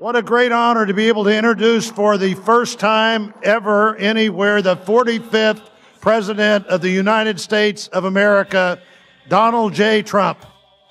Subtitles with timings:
[0.00, 4.62] What a great honor to be able to introduce for the first time ever anywhere
[4.62, 5.60] the 45th
[6.00, 8.80] President of the United States of America,
[9.28, 10.00] Donald J.
[10.00, 10.38] Trump.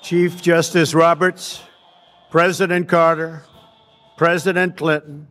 [0.03, 1.63] Chief Justice Roberts,
[2.29, 3.45] President Carter,
[4.15, 5.27] President Clinton,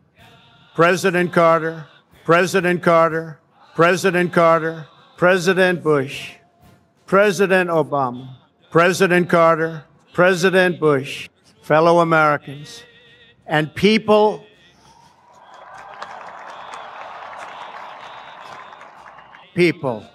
[0.75, 1.87] President Carter,
[2.25, 3.39] President Carter,
[3.77, 6.33] President Carter, President Bush,
[7.07, 8.39] President Obama,
[8.73, 11.29] President Carter, President Bush,
[11.63, 12.83] fellow Americans,
[13.49, 14.45] and people
[19.55, 20.07] people.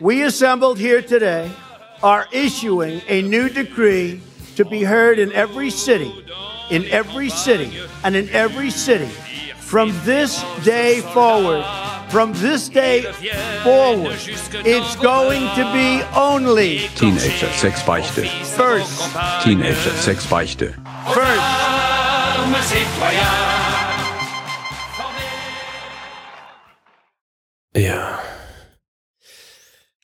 [0.00, 1.52] We assembled here today
[2.02, 4.22] are issuing a new decree
[4.56, 6.24] to be heard in every city,
[6.70, 9.10] in every city, and in every city
[9.72, 11.64] from this day forward.
[12.08, 13.02] From this day
[13.62, 14.18] forward,
[14.66, 18.28] it's going to be only Teenager, Sex, Beichte.
[18.54, 20.74] first, Teenager, Sex, Beichte.
[20.74, 20.81] first.
[27.74, 28.18] Ja.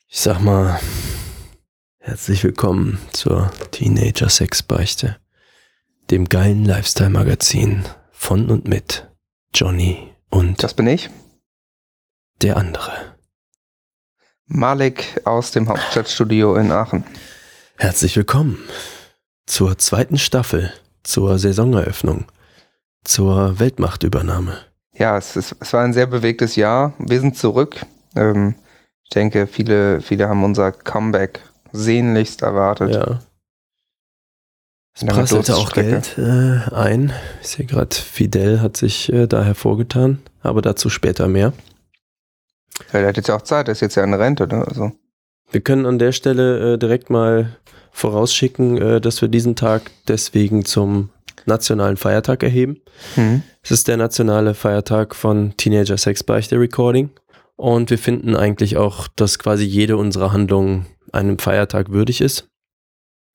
[0.07, 0.79] Ich sag mal,
[1.99, 5.17] herzlich willkommen zur Teenager Sex Beichte,
[6.09, 9.07] dem geilen Lifestyle Magazin von und mit
[9.53, 11.09] Johnny und Das bin ich.
[12.41, 13.17] der andere.
[14.45, 17.03] Malik aus dem Hauptstadtstudio in Aachen.
[17.77, 18.57] Herzlich willkommen
[19.45, 22.25] zur zweiten Staffel, zur Saisoneröffnung,
[23.03, 24.57] zur Weltmachtübernahme.
[24.93, 26.93] Ja, es, ist, es war ein sehr bewegtes Jahr.
[26.99, 27.85] Wir sind zurück.
[28.15, 28.55] Ähm,
[29.03, 31.39] ich denke, viele, viele haben unser Comeback
[31.71, 32.93] sehnlichst erwartet.
[32.93, 33.19] Ja.
[34.93, 35.71] Es prasselte auch.
[35.71, 37.13] Geld äh, ein.
[37.41, 41.53] Ich sehe gerade, Fidel hat sich äh, da hervorgetan, aber dazu später mehr.
[42.91, 44.65] Ja, der hat jetzt ja auch Zeit, der ist jetzt ja in Rente, ne?
[44.67, 44.91] Also,
[45.51, 47.57] Wir können an der Stelle äh, direkt mal
[47.91, 51.09] vorausschicken, äh, dass wir diesen Tag deswegen zum
[51.45, 52.77] nationalen Feiertag erheben.
[53.15, 53.43] hm.
[53.61, 57.09] Es ist der nationale Feiertag von Teenager Sex Beichte Recording.
[57.55, 62.47] Und wir finden eigentlich auch, dass quasi jede unserer Handlungen einem Feiertag würdig ist.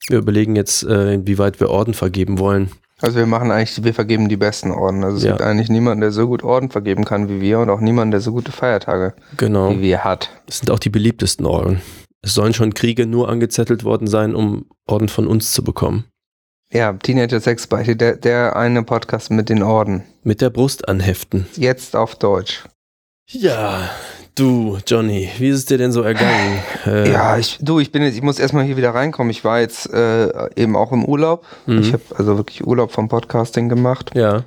[0.08, 2.70] Wir überlegen jetzt, äh, inwieweit wir Orden vergeben wollen.
[3.00, 5.04] also wir machen eigentlich, wir vergeben die besten Orden.
[5.04, 5.32] Also es Ja.
[5.32, 8.20] gibt eigentlich niemanden, der so gut Orden vergeben kann wie wir und auch niemanden, der
[8.20, 9.70] so gute Feiertage Genau.
[9.72, 10.30] wie wir hat.
[10.46, 11.82] Das sind auch die beliebtesten Orden.
[12.24, 16.06] Es sollen schon Kriege nur angezettelt worden sein, um Orden von uns zu bekommen.
[16.72, 20.04] Ja, Teenager Sex Beichte, der, der eine Podcast mit den Orden.
[20.22, 21.46] Mit der Brust anheften.
[21.54, 22.64] Jetzt auf Deutsch.
[23.28, 23.90] Ja,
[24.34, 26.60] du, Johnny, wie ist es dir denn so ergangen?
[26.86, 29.30] Äh, Ja, ich, du, ich bin jetzt, ich muss erstmal hier wieder reinkommen.
[29.30, 31.44] Ich war jetzt äh, eben auch im Urlaub.
[31.66, 31.78] Mhm.
[31.80, 34.12] Ich habe also wirklich Urlaub vom Podcasting gemacht.
[34.14, 34.44] Ja,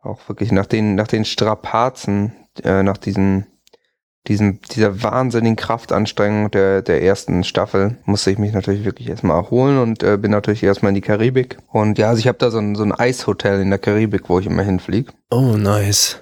[0.00, 2.32] Auch wirklich nach den, nach den Strapazen,
[2.64, 3.46] äh, nach diesen,
[4.28, 9.78] diesen, dieser wahnsinnigen Kraftanstrengung der, der ersten Staffel, musste ich mich natürlich wirklich erstmal erholen
[9.78, 11.58] und äh, bin natürlich erstmal in die Karibik.
[11.68, 14.38] Und ja, also ich habe da so ein, so ein Eishotel in der Karibik, wo
[14.38, 15.12] ich immer hinfliege.
[15.30, 16.20] oh, nice.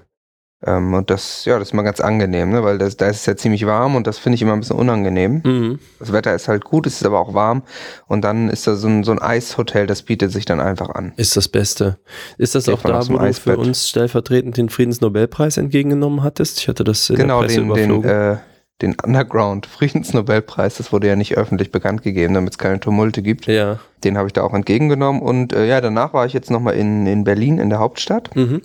[0.64, 2.64] Ähm, und das, ja, das ist mal ganz angenehm, ne?
[2.64, 4.76] weil das, da ist es ja ziemlich warm und das finde ich immer ein bisschen
[4.76, 5.42] unangenehm.
[5.44, 5.78] Mhm.
[5.98, 7.62] Das Wetter ist halt gut, es ist aber auch warm.
[8.06, 11.12] Und dann ist da so ein, so ein Eishotel, das bietet sich dann einfach an.
[11.16, 11.98] Ist das Beste.
[12.38, 16.58] Ist das Geht auch da, wo du für uns stellvertretend den Friedensnobelpreis entgegengenommen hattest?
[16.60, 18.10] Ich hatte das in genau, der Presse den, den, überflogen.
[18.10, 18.36] äh,
[18.80, 23.46] den Underground Friedensnobelpreis, das wurde ja nicht öffentlich bekannt gegeben, damit es keine Tumulte gibt.
[23.46, 23.78] ja.
[24.04, 25.22] Den habe ich da auch entgegengenommen.
[25.22, 28.36] Und äh, ja, danach war ich jetzt nochmal in, in Berlin, in der Hauptstadt.
[28.36, 28.62] Mhm.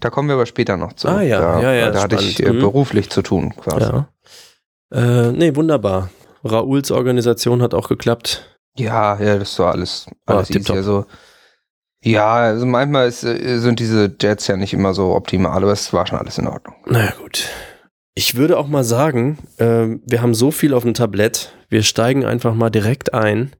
[0.00, 1.08] Da kommen wir aber später noch zu.
[1.08, 2.50] Ah, ja, da, ja, ja, Da hatte ich spannend.
[2.50, 2.60] äh, Mhm.
[2.60, 3.80] beruflich zu tun quasi.
[3.86, 4.08] Ja.
[4.92, 6.10] Äh, nee, wunderbar.
[6.44, 8.58] Rauls Organisation hat auch geklappt.
[8.76, 10.72] Ja, ja, das war alles, alles Ah, easy.
[10.72, 11.06] Also,
[12.02, 15.92] ja, also manchmal ist, äh, sind diese Jets ja nicht immer so optimal, aber es
[15.92, 16.74] war schon alles in Ordnung.
[16.86, 17.48] Na gut.
[18.16, 21.52] Ich würde auch mal sagen, ähm, wir haben so viel auf dem Tablett.
[21.68, 23.52] Wir steigen einfach mal direkt ein.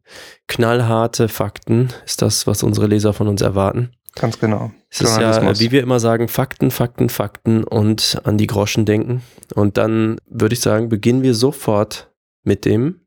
[0.47, 3.91] Knallharte Fakten ist das, was unsere Leser von uns erwarten.
[4.17, 4.71] Ganz genau.
[4.91, 9.23] Es ist ja, wie wir immer sagen, Fakten, Fakten, Fakten und an die Groschen denken.
[9.55, 12.13] Und dann würde ich sagen, beginnen wir sofort
[12.45, 13.01] mit dem.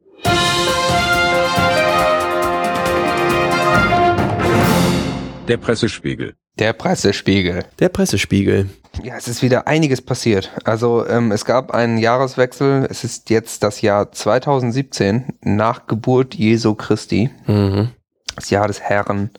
[5.47, 6.35] Der Pressespiegel.
[6.59, 7.63] Der Pressespiegel.
[7.79, 8.69] Der Pressespiegel.
[9.01, 10.51] Ja, es ist wieder einiges passiert.
[10.65, 12.85] Also ähm, es gab einen Jahreswechsel.
[12.89, 17.29] Es ist jetzt das Jahr 2017 nach Geburt Jesu Christi.
[17.45, 17.91] Mhm.
[18.35, 19.29] Das Jahr des Herrn.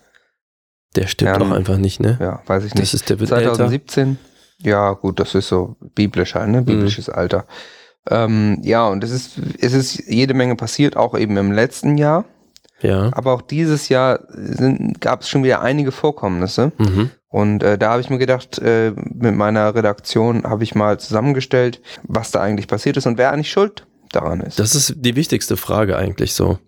[0.97, 2.19] Der stimmt Ähm, auch einfach nicht, ne?
[2.21, 2.95] Ja, weiß ich das nicht.
[2.95, 3.55] ist der wird älter.
[3.55, 4.19] 2017.
[4.61, 6.63] Ja, gut, das ist so biblisch halt, ne?
[6.63, 7.45] Biblisches Alter.
[8.11, 12.25] Ähm, ja, und es ist, es ist jede Menge passiert, auch eben im letzten Jahr.
[12.81, 13.11] Ja.
[13.13, 14.21] Aber auch dieses Jahr
[15.01, 16.73] gab es schon wieder einige Vorkommnisse.
[16.79, 17.11] Mhm.
[17.29, 21.83] Und äh, da habe ich mir gedacht, äh, mit meiner Redaktion habe ich mal zusammengestellt,
[22.05, 24.59] was da eigentlich passiert ist und wer eigentlich schuld daran ist.
[24.59, 26.59] Das ist die wichtigste Frage eigentlich so.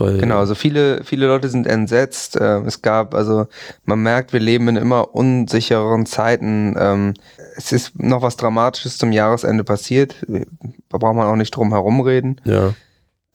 [0.00, 2.38] Weil, Genau, also viele, viele Leute sind entsetzt.
[2.40, 3.46] Ähm, es gab, also
[3.84, 6.74] man merkt, wir leben in immer unsichereren Zeiten.
[6.78, 7.14] Ähm,
[7.56, 10.16] es ist noch was Dramatisches zum Jahresende passiert.
[10.26, 12.40] Da braucht man auch nicht drum herum reden.
[12.44, 12.74] Ja.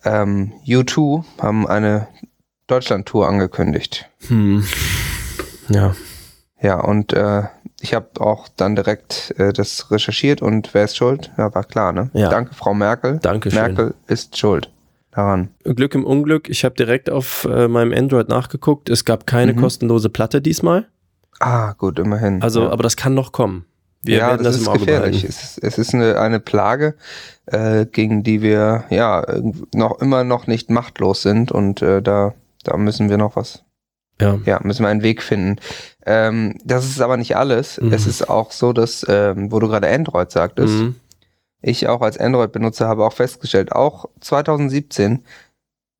[0.03, 2.07] Ähm, U2 haben eine
[2.67, 4.09] Deutschland-Tour angekündigt.
[4.27, 4.65] Hm.
[5.69, 5.95] Ja.
[6.61, 7.43] Ja, und äh,
[7.79, 11.31] ich habe auch dann direkt äh, das recherchiert und wer ist schuld?
[11.37, 12.09] Ja, war klar, ne?
[12.13, 12.29] Ja.
[12.29, 13.19] Danke, Frau Merkel.
[13.21, 13.59] Dankeschön.
[13.59, 14.71] Merkel ist schuld
[15.15, 15.49] daran.
[15.63, 16.49] Glück im Unglück.
[16.49, 18.89] Ich habe direkt auf äh, meinem Android nachgeguckt.
[18.89, 19.57] Es gab keine Mhm.
[19.61, 20.87] kostenlose Platte diesmal.
[21.39, 22.41] Ah, gut, immerhin.
[22.41, 22.69] Also, ja.
[22.69, 23.65] aber das kann noch kommen.
[24.03, 25.23] Wir ja, werden das, ist gefährlich.
[25.23, 26.93] Es ist, es ist eine, eine Plage,
[27.47, 29.25] äh, gegen die wir ja
[29.73, 33.63] noch immer noch nicht machtlos sind und äh, da, da müssen wir noch was,
[34.21, 34.37] Ja.
[34.45, 35.55] ja, müssen wir einen Weg finden.
[36.05, 37.81] Ähm, das ist aber nicht alles.
[37.81, 37.91] Mhm.
[37.93, 40.95] Es ist auch so, dass, ähm, wo du gerade Android sagtest, Mhm.
[41.65, 45.23] Ich auch als Android-Benutzer habe auch festgestellt, auch 2017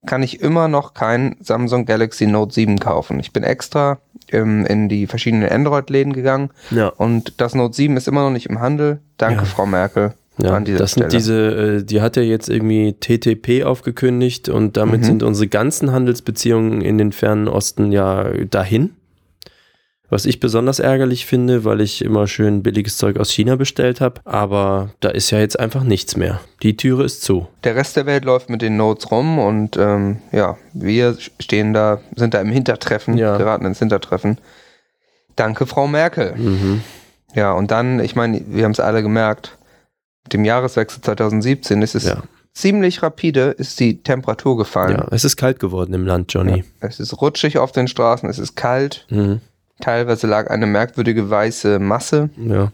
[0.06, 3.20] kann ich immer noch kein Samsung Galaxy Note 7 kaufen.
[3.20, 3.98] Ich bin extra
[4.32, 6.90] ähm, in die verschiedenen Android-Läden gegangen Ja.
[6.90, 9.00] und das Note 7 ist immer noch nicht im Handel.
[9.18, 9.46] Danke, Ja.
[9.46, 10.14] Frau Merkel.
[10.38, 11.08] Ja, das sind Stelle.
[11.08, 15.06] diese, äh, die hat ja jetzt irgendwie TTP aufgekündigt und damit Mhm.
[15.06, 18.92] sind unsere ganzen Handelsbeziehungen in den fernen Osten ja dahin.
[20.16, 24.22] Was ich besonders ärgerlich finde, weil ich immer schön billiges Zeug aus China bestellt habe.
[24.24, 26.40] Aber da ist ja jetzt einfach nichts mehr.
[26.64, 27.50] Die Türe ist zu.
[27.66, 32.00] Der Rest der Welt läuft mit den Notes rum und ähm, ja, wir stehen da,
[32.16, 33.36] sind da im Hintertreffen, Ja.
[33.36, 34.38] geraten ins Hintertreffen.
[35.36, 36.34] Danke, Frau Merkel.
[36.38, 36.82] Mhm.
[37.34, 39.58] Ja, und dann, ich meine, wir haben es alle gemerkt,
[40.24, 42.24] mit dem Jahreswechsel 2017 ist es Ja.
[42.54, 44.96] ziemlich rapide, ist die Temperatur gefallen.
[44.98, 46.64] ja, es ist kalt geworden im Land, Johnny.
[46.80, 49.06] Es ist rutschig auf den Straßen, es ist kalt.
[49.10, 49.42] Mhm.
[49.82, 52.72] Teilweise lag eine merkwürdige weiße Masse Ja,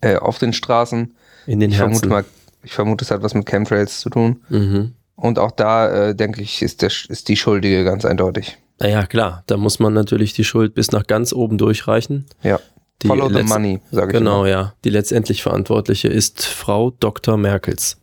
[0.00, 1.14] äh, auf den Straßen.
[1.46, 2.08] in den Ich vermute Herzen.
[2.10, 2.24] mal,
[2.62, 4.40] ich vermute, es hat was mit Chemtrails zu tun.
[4.48, 4.92] Mhm.
[5.16, 8.58] Und auch da, äh, denke ich, ist, der, ist die Schuldige ganz eindeutig.
[8.80, 12.26] Naja, klar, da muss man natürlich die Schuld bis nach ganz oben durchreichen.
[12.42, 12.58] Ja.
[13.02, 14.48] Die Follow the money, sage ich Genau, immer.
[14.50, 14.74] ja.
[14.84, 17.36] Die letztendlich Verantwortliche ist Frau Dr.
[17.36, 17.98] Merkels.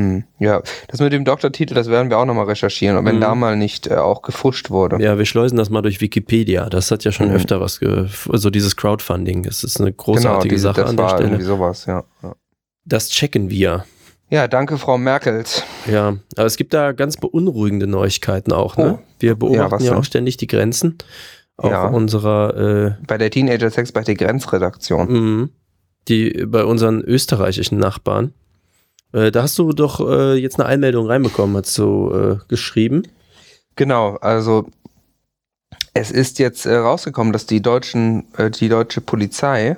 [0.00, 3.20] Hm, ja, das mit dem Doktortitel, das werden wir auch nochmal recherchieren, und wenn Mhm.
[3.20, 5.02] da mal nicht äh, auch gefuscht wurde.
[5.02, 6.68] Ja, wir schleusen das mal durch Wikipedia.
[6.70, 7.34] Das hat ja schon Mhm.
[7.34, 7.80] öfter was,
[8.30, 9.42] also dieses Crowdfunding.
[9.42, 11.44] Das ist eine großartige diese- Sache an der war irgendwie Stelle.
[11.56, 12.04] sowas, ja.
[12.22, 12.34] ja.
[12.84, 13.84] Das checken wir.
[14.30, 15.64] Ja, danke, Frau Merkels.
[15.90, 18.76] Ja, aber es gibt da ganz beunruhigende Neuigkeiten auch.
[18.76, 18.98] Ne?
[19.00, 19.04] Oh.
[19.18, 19.98] Wir Ja, beobachten ja, denn?
[19.98, 20.96] auch ständig die Grenzen.
[21.56, 21.88] Auch Ja.
[21.88, 25.40] unserer, Bei der Teenager Sex bei der äh, Grenzredaktion.
[25.42, 25.48] mh,
[26.08, 28.32] die bei unseren österreichischen Nachbarn.
[29.12, 33.02] Äh, da hast du doch äh, jetzt eine Einmeldung reinbekommen, hast du äh, geschrieben.
[33.76, 34.68] Genau, also
[35.94, 39.76] es ist jetzt äh, rausgekommen, dass die deutschen, äh, die deutsche Polizei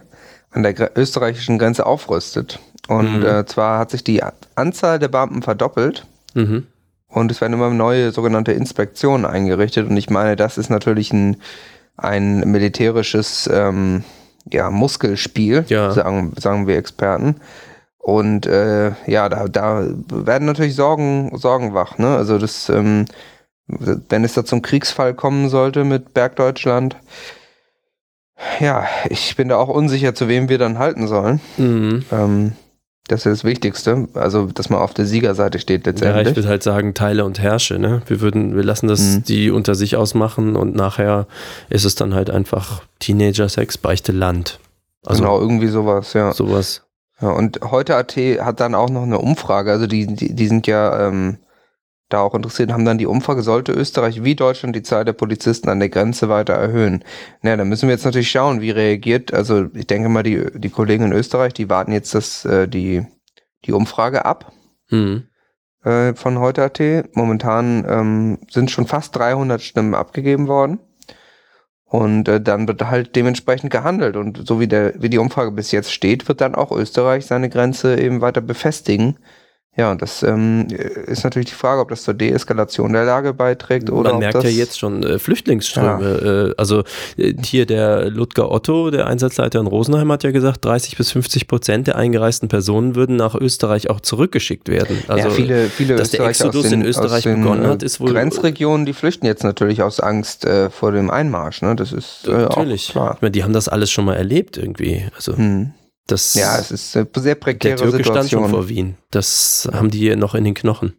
[0.50, 2.58] an der österreichischen Grenze aufrüstet.
[2.88, 3.46] Und Mhm.
[3.46, 4.22] zwar hat sich die
[4.56, 6.66] Anzahl der Beamten verdoppelt Mhm.
[7.08, 9.88] und es werden immer neue sogenannte Inspektionen eingerichtet.
[9.88, 11.36] Und ich meine, das ist natürlich ein,
[11.96, 14.02] ein militärisches ähm,
[14.50, 15.92] ja, Muskelspiel, Ja.
[15.92, 17.36] sagen, sagen wir Experten.
[18.04, 21.98] Und äh, ja, da, da werden natürlich Sorgen, Sorgen wach.
[21.98, 22.16] Ne?
[22.16, 23.04] Also das, ähm,
[23.68, 26.96] wenn es da zum Kriegsfall kommen sollte mit Bergdeutschland,
[28.58, 31.40] ja, ich bin da auch unsicher, zu wem wir dann halten sollen.
[31.58, 32.04] Mhm.
[32.10, 32.52] Ähm,
[33.06, 34.08] das ist das Wichtigste.
[34.14, 36.36] Also, dass man auf der Siegerseite steht Ja, ich letztendlich.
[36.36, 37.78] würde halt sagen, teile und herrsche.
[37.78, 38.02] Ne?
[38.06, 39.22] Wir würden, wir lassen das Mhm.
[39.24, 41.28] die unter sich ausmachen und nachher
[41.68, 44.58] ist es dann halt einfach Teenager-Sex, Beichte Land.
[45.06, 46.32] Also genau, irgendwie sowas, ja.
[46.32, 46.82] sowas.
[47.22, 47.30] Ja.
[47.30, 51.08] Und heute AT hat dann auch noch eine Umfrage, also die, die, die sind ja
[51.08, 51.38] ähm,
[52.08, 55.68] da auch interessiert, haben dann die Umfrage, sollte Österreich wie Deutschland die Zahl der Polizisten
[55.68, 57.04] an der Grenze weiter erhöhen?
[57.40, 60.70] Naja, da müssen wir jetzt natürlich schauen, wie reagiert, also ich denke mal, die, die
[60.70, 63.06] Kollegen in Österreich, die warten jetzt das, äh, die,
[63.64, 64.52] die Umfrage ab.
[64.90, 65.28] Mhm.
[65.84, 66.80] äh, von heute AT.
[67.14, 70.80] Momentan ähm, sind schon fast 300 Stimmen abgegeben worden.
[71.92, 74.16] Und äh, dann wird halt dementsprechend gehandelt.
[74.16, 77.50] Und so wie, der, wie die Umfrage bis jetzt steht, wird dann auch Österreich seine
[77.50, 79.18] Grenze eben weiter befestigen.
[79.74, 80.66] Ja, und das ähm,
[81.06, 84.50] ist natürlich die Frage, ob das zur Deeskalation der Lage beiträgt oder Man merkt ja
[84.50, 86.52] jetzt schon äh, Flüchtlingsströme.
[86.52, 86.82] Äh, also
[87.16, 91.48] äh, hier der Ludger Otto, der Einsatzleiter in Rosenheim, hat ja gesagt, 30 bis 50
[91.48, 94.98] Prozent der eingereisten Personen würden nach Österreich auch zurückgeschickt werden.
[95.08, 97.98] Also ja, viele, viele dass der Exodus den, in Österreich den, begonnen äh, hat, ist
[97.98, 101.62] wohl- Grenzregionen, die flüchten jetzt natürlich aus Angst äh, vor dem Einmarsch.
[101.62, 101.76] Ne?
[101.76, 102.90] Das ist äh, natürlich.
[102.90, 103.12] auch klar.
[103.16, 105.06] Ich meine, die haben das alles schon mal erlebt irgendwie.
[105.16, 105.72] Also Hm.
[106.06, 108.50] Das Ja, es ist eine sehr der prekäre Türke stand schon Situation.
[108.50, 108.96] vor Wien.
[109.10, 110.96] Das haben die noch in den Knochen.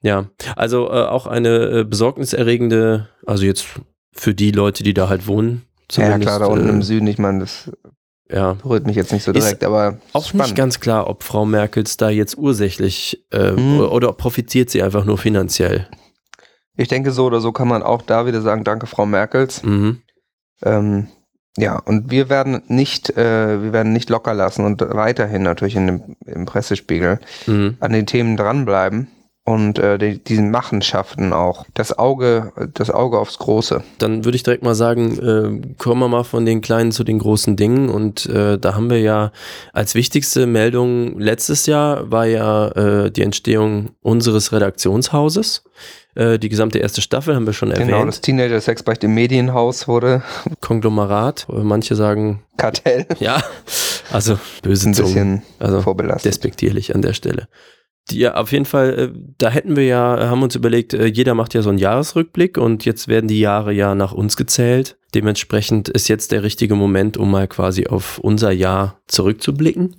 [0.00, 3.66] Ja, also äh, auch eine äh, besorgniserregende, also jetzt
[4.12, 5.62] für die Leute, die da halt wohnen.
[5.92, 7.70] Ja, klar, da unten äh, im Süden, ich meine, das
[8.30, 10.46] Ja, berührt mich jetzt nicht so Ist direkt, aber auch spannend.
[10.48, 13.78] nicht ganz klar, ob Frau Merkels da jetzt ursächlich äh, Hm.
[13.78, 15.88] oder, oder profitiert sie einfach nur finanziell.
[16.76, 19.64] Ich denke, so oder so kann man auch da wieder sagen, danke Frau Merkels.
[19.64, 20.02] Mhm.
[20.62, 21.08] Ähm,
[21.58, 25.86] ja, und wir werden nicht, äh, wir werden nicht locker lassen und weiterhin natürlich in
[25.86, 27.76] dem, im Pressespiegel Mhm.
[27.80, 29.08] an den Themen dranbleiben
[29.44, 33.82] und äh, die, diesen Machenschaften auch das Auge, das Auge aufs Große.
[33.98, 37.18] Dann würde ich direkt mal sagen, äh, kommen wir mal von den kleinen zu den
[37.18, 37.88] großen Dingen.
[37.88, 39.32] Und äh, da haben wir ja
[39.72, 45.64] als wichtigste Meldung letztes Jahr war ja äh, die Entstehung unseres Redaktionshauses.
[46.18, 48.22] Äh, die gesamte erste Staffel haben wir schon Genau, das erwähnt.
[48.22, 50.22] Teenager Sexbeicht im Medienhaus wurde
[50.60, 51.46] Konglomerat.
[51.48, 53.06] Äh, Manche sagen, Kartell.
[53.20, 53.40] ja,
[54.10, 56.24] also böse Ein bisschen Also vorbelastet.
[56.24, 57.46] despektierlich an der Stelle.
[58.10, 61.54] Die, ja, auf jeden Fall, äh, da hätten wir ja, haben uns überlegt, jeder macht
[61.54, 64.96] ja so einen Jahresrückblick und jetzt werden die Jahre ja nach uns gezählt.
[65.14, 69.94] Dementsprechend ist jetzt der richtige Moment, um mal quasi auf unser Jahr zurückzublicken.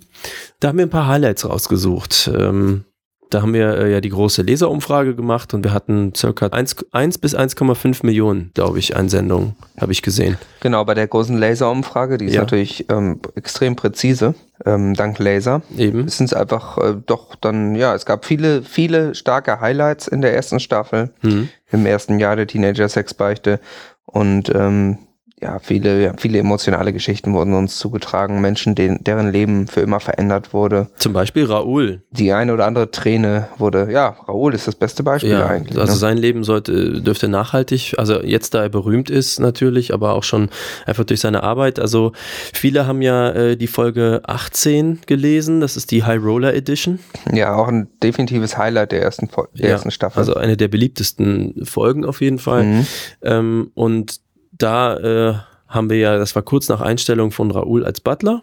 [0.60, 2.30] Da haben wir ein paar Highlights rausgesucht.
[2.36, 2.84] Ähm,
[3.30, 7.18] da haben wir äh, ja die große Leserumfrage gemacht und wir hatten circa 1, 1
[7.18, 10.36] bis 1,5 Millionen, glaube ich, Einsendungen, habe ich gesehen.
[10.60, 12.42] Genau, bei der großen Laserumfrage, die ist Ja.
[12.42, 14.34] natürlich ähm, extrem präzise,
[14.66, 15.62] ähm, dank Laser.
[15.76, 16.06] Eben.
[16.06, 20.34] Es sind einfach äh, doch dann, ja, es gab viele, viele starke Highlights in der
[20.34, 21.48] ersten Staffel, Mhm.
[21.72, 23.60] im ersten Jahr der Teenager-Sexbeichte
[24.06, 24.98] und ähm,
[25.42, 30.52] ja, viele, viele emotionale Geschichten wurden uns zugetragen, Menschen, denen, deren Leben für immer verändert
[30.52, 30.88] wurde.
[30.98, 32.02] Zum Beispiel Raoul.
[32.10, 35.78] Die eine oder andere Träne wurde, ja, Raoul ist das beste Beispiel Ja, eigentlich.
[35.78, 35.98] also ne?
[35.98, 40.50] sein Leben sollte, dürfte nachhaltig, also jetzt da er berühmt ist natürlich, aber auch schon
[40.84, 41.78] einfach durch seine Arbeit.
[41.80, 42.12] Also
[42.52, 46.98] viele haben ja äh, die Folge 18 gelesen, das ist die High Roller Edition.
[47.32, 50.18] Ja, auch ein definitives Highlight der ersten, Fol- der Ja, ersten Staffel.
[50.18, 52.64] Also eine der beliebtesten Folgen auf jeden Fall.
[52.64, 52.86] Mhm.
[53.22, 54.20] Ähm, und
[54.62, 55.34] da äh,
[55.68, 58.42] haben wir ja, das war kurz nach Einstellung von Raoul als Butler.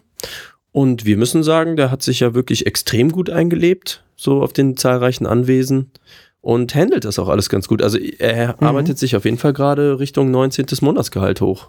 [0.72, 4.76] Und wir müssen sagen, der hat sich ja wirklich extrem gut eingelebt, so auf den
[4.76, 5.90] zahlreichen Anwesen.
[6.40, 7.82] Und handelt das auch alles ganz gut.
[7.82, 8.66] Also er Mhm.
[8.66, 10.66] arbeitet sich auf jeden Fall gerade Richtung 19.
[10.82, 11.68] Monatsgehalt hoch.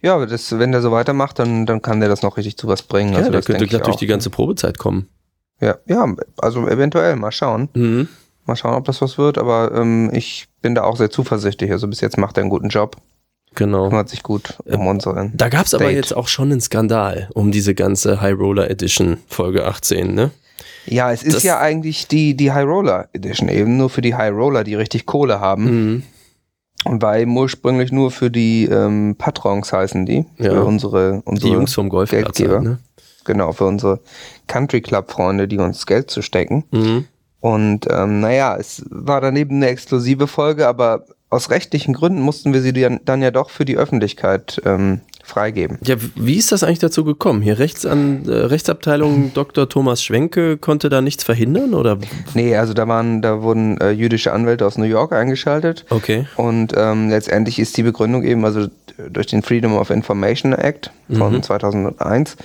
[0.00, 2.68] Ja, aber das, wenn der so weitermacht, dann, dann kann der das noch richtig zu
[2.68, 3.12] was bringen.
[3.12, 5.08] Ja, also der könnte glatt durch die ganze Probezeit kommen.
[5.60, 6.06] Ja, ja,
[6.38, 7.68] also eventuell, mal schauen.
[7.74, 8.08] Mhm.
[8.46, 11.70] Mal schauen, ob das was wird, aber ähm, ich bin da auch sehr zuversichtlich.
[11.72, 12.96] Also bis jetzt macht er einen guten Job,
[13.58, 13.88] Genau.
[13.90, 15.32] kümmert sich gut um unseren.
[15.36, 19.18] Da gab es aber jetzt auch schon einen Skandal um diese ganze High Roller Edition
[19.28, 20.30] Folge 18, ne?
[20.86, 24.14] Ja, es ist das- ja eigentlich die, die High Roller Edition, eben nur für die
[24.14, 25.64] High Roller, die richtig Kohle haben.
[25.64, 26.02] Mhm.
[26.84, 30.60] Und war eben ursprünglich nur für die ähm, Patrons heißen die, für Ja.
[30.62, 32.54] unsere, Die unsere Jungs vom Golfplatz Geldgeber.
[32.54, 32.78] halt, ne?
[33.24, 34.00] genau, für unsere
[34.46, 36.64] Country Club Freunde, die uns Geld zu stecken.
[36.70, 37.04] Mhm.
[37.40, 42.62] Und ähm, naja, es war daneben eine exklusive Folge, aber aus rechtlichen Gründen mussten wir
[42.62, 45.78] sie dann, ja doch für die Öffentlichkeit ähm, freigeben.
[45.84, 47.42] Ja, wie ist das eigentlich dazu gekommen?
[47.42, 49.68] Hier Rechts an, äh, Rechtsabteilung Dr.
[49.68, 51.98] Thomas Schwenke konnte da nichts verhindern oder?
[52.34, 55.84] Nee, also da waren, da wurden äh, jüdische Anwälte aus New York eingeschaltet.
[55.90, 56.26] Okay.
[56.36, 58.68] Und ähm, letztendlich ist die Begründung eben, also
[59.10, 61.42] durch den Freedom of Information Act von Mhm.
[61.42, 62.36] 2001,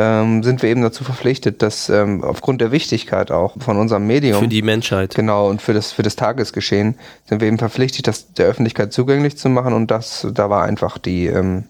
[0.00, 4.40] ähm, sind wir eben dazu verpflichtet, dass ähm, aufgrund der Wichtigkeit auch von unserem Medium
[4.40, 5.14] Für die Menschheit.
[5.14, 9.36] Genau, und für das, für das Tagesgeschehen sind wir eben verpflichtet, das der Öffentlichkeit zugänglich
[9.36, 11.64] zu machen und das, da war einfach die, ähm,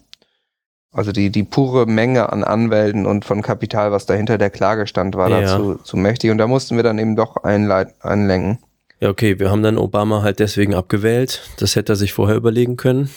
[0.92, 5.16] also die, die pure Menge an Anwälten und von Kapital, was dahinter der Klage stand,
[5.16, 5.40] war Ja.
[5.40, 8.58] dazu zu mächtig und da mussten wir dann eben doch einleit, einlenken.
[9.00, 11.42] Ja, okay, wir haben dann Obama halt deswegen abgewählt.
[11.58, 13.10] Das hätte er sich vorher überlegen können.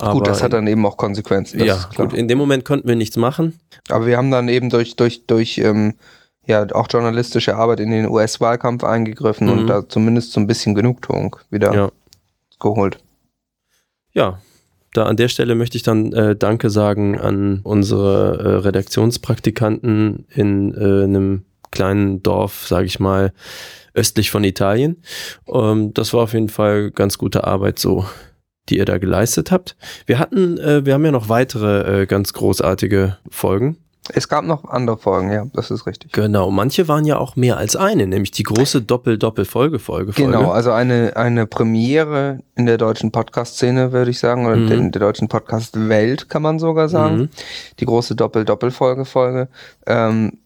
[0.00, 1.58] Aber gut, das hat dann eben auch Konsequenzen.
[1.64, 3.58] Ja, gut, in dem Moment konnten wir nichts machen.
[3.90, 5.94] Aber wir haben dann eben durch, durch, durch ähm,
[6.46, 9.52] ja, auch journalistische Arbeit in den US-Wahlkampf eingegriffen Mhm.
[9.52, 11.90] und da zumindest so ein bisschen Genugtuung wieder Ja.
[12.60, 12.98] geholt.
[14.12, 14.40] Ja,
[14.94, 20.74] da an der Stelle möchte ich dann äh, Danke sagen an unsere äh, Redaktionspraktikanten in
[20.74, 23.32] äh, einem kleinen Dorf, sage ich mal,
[23.94, 25.02] östlich von Italien.
[25.52, 28.06] Ähm, das war auf jeden Fall ganz gute Arbeit so,
[28.68, 29.76] die ihr da geleistet habt.
[30.06, 33.78] Wir hatten, äh, wir haben ja noch weitere äh, ganz großartige Folgen.
[34.10, 36.12] Es gab noch andere Folgen, ja, das ist richtig.
[36.12, 40.12] Genau, manche waren ja auch mehr als eine, nämlich die große Doppel-Doppel-Folge-Folge.
[40.12, 44.72] Genau, also eine, eine Premiere in der deutschen Podcast-Szene, würde ich sagen, oder Mhm.
[44.72, 47.16] in der deutschen Podcast-Welt, kann man sogar sagen.
[47.18, 47.28] Mhm.
[47.80, 49.48] Die große Doppel-Doppel-Folge-Folge.
[49.86, 50.38] Ähm,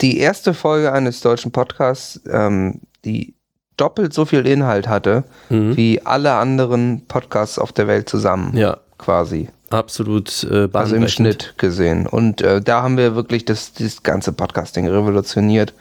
[0.00, 3.34] die erste Folge eines deutschen Podcasts, ähm, die
[3.80, 5.76] doppelt so viel Inhalt hatte, Mhm.
[5.76, 9.48] wie alle anderen Podcasts auf der Welt zusammen, Ja, quasi.
[9.70, 11.08] absolut äh, Also im.
[11.08, 12.06] Schnitt gesehen.
[12.06, 15.72] Und äh, da haben wir wirklich das, das ganze Podcasting revolutioniert.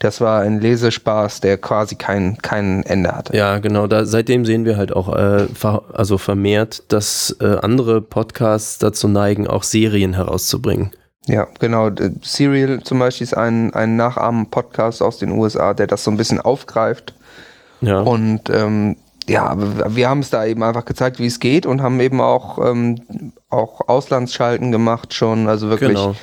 [0.00, 3.36] Das war ein Lesespaß, der quasi kein, kein Ende hatte.
[3.36, 3.88] Ja, genau.
[3.88, 9.08] Da, seitdem sehen wir halt auch äh, ver, also vermehrt, dass äh, andere Podcasts dazu
[9.08, 10.92] neigen, auch Serien herauszubringen.
[11.26, 11.90] Ja, genau.
[12.22, 16.40] Serial zum Beispiel ist ein, ein Nachahmen-Podcast aus den USA, der das so ein bisschen
[16.40, 17.14] aufgreift
[17.80, 18.00] Ja.
[18.00, 18.96] und ähm,
[19.28, 19.54] ja,
[19.94, 22.96] wir haben es da eben einfach gezeigt, wie es geht und haben eben auch, ähm,
[23.50, 26.14] auch Auslandsschalten gemacht schon, also wirklich Genau.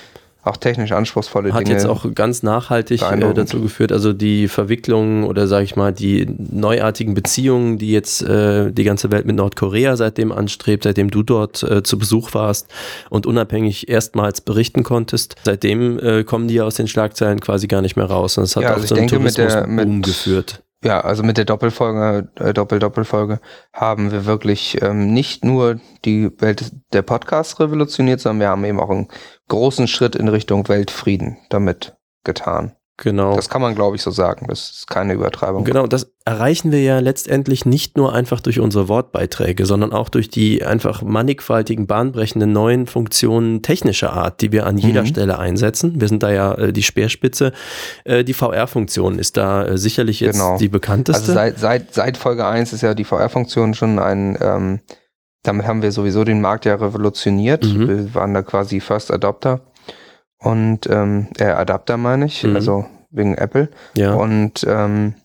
[0.44, 1.72] auch technisch anspruchsvolle Hat Dinge.
[1.74, 6.28] jetzt auch ganz nachhaltig äh, dazu geführt, also die Verwicklungen oder sage ich mal die
[6.52, 11.62] neuartigen Beziehungen, die jetzt äh, die ganze Welt mit Nordkorea seitdem anstrebt, seitdem du dort
[11.62, 12.68] äh, zu Besuch warst
[13.12, 17.96] und unabhängig erstmals berichten konntest, seitdem äh, kommen die aus den Schlagzeilen quasi gar nicht
[17.98, 18.38] mehr raus.
[18.40, 20.64] Und das hat Ja, auch also ich so denke, mit der- mit- geführt.
[20.86, 23.40] Ja, also mit der Doppelfolge, äh, Doppel-Doppelfolge
[23.74, 28.80] haben wir wirklich ähm, nicht nur die Welt der Podcasts revolutioniert, sondern wir haben eben
[28.80, 29.08] auch einen
[29.48, 32.76] großen Schritt in Richtung Weltfrieden damit getan.
[32.98, 33.36] Genau.
[33.36, 34.46] Das kann man, glaube ich, so sagen.
[34.48, 35.66] Das ist keine Übertreibung.
[35.66, 40.30] Genau, das erreichen wir ja letztendlich nicht nur einfach durch unsere Wortbeiträge, sondern auch durch
[40.30, 45.08] die einfach mannigfaltigen, bahnbrechenden neuen Funktionen technischer Art, die wir an jeder Mhm.
[45.08, 46.00] Stelle einsetzen.
[46.00, 47.52] Wir sind da ja äh, die Speerspitze.
[48.06, 50.58] Äh, die VR-Funktion ist da äh, sicherlich jetzt Genau.
[50.58, 51.22] die bekannteste.
[51.24, 54.80] Also seit, seit, seit Folge 1 ist ja die VR-Funktion schon ein, ähm,
[55.44, 57.66] damit haben wir sowieso den Markt ja revolutioniert.
[57.66, 57.88] Mhm.
[57.90, 59.60] Wir waren da quasi First Adopter
[60.46, 62.56] und ähm, äh, Adapter meine ich, Mhm.
[62.56, 63.70] also wegen Apple.
[63.96, 64.14] ja.
[64.14, 65.16] Und ähm,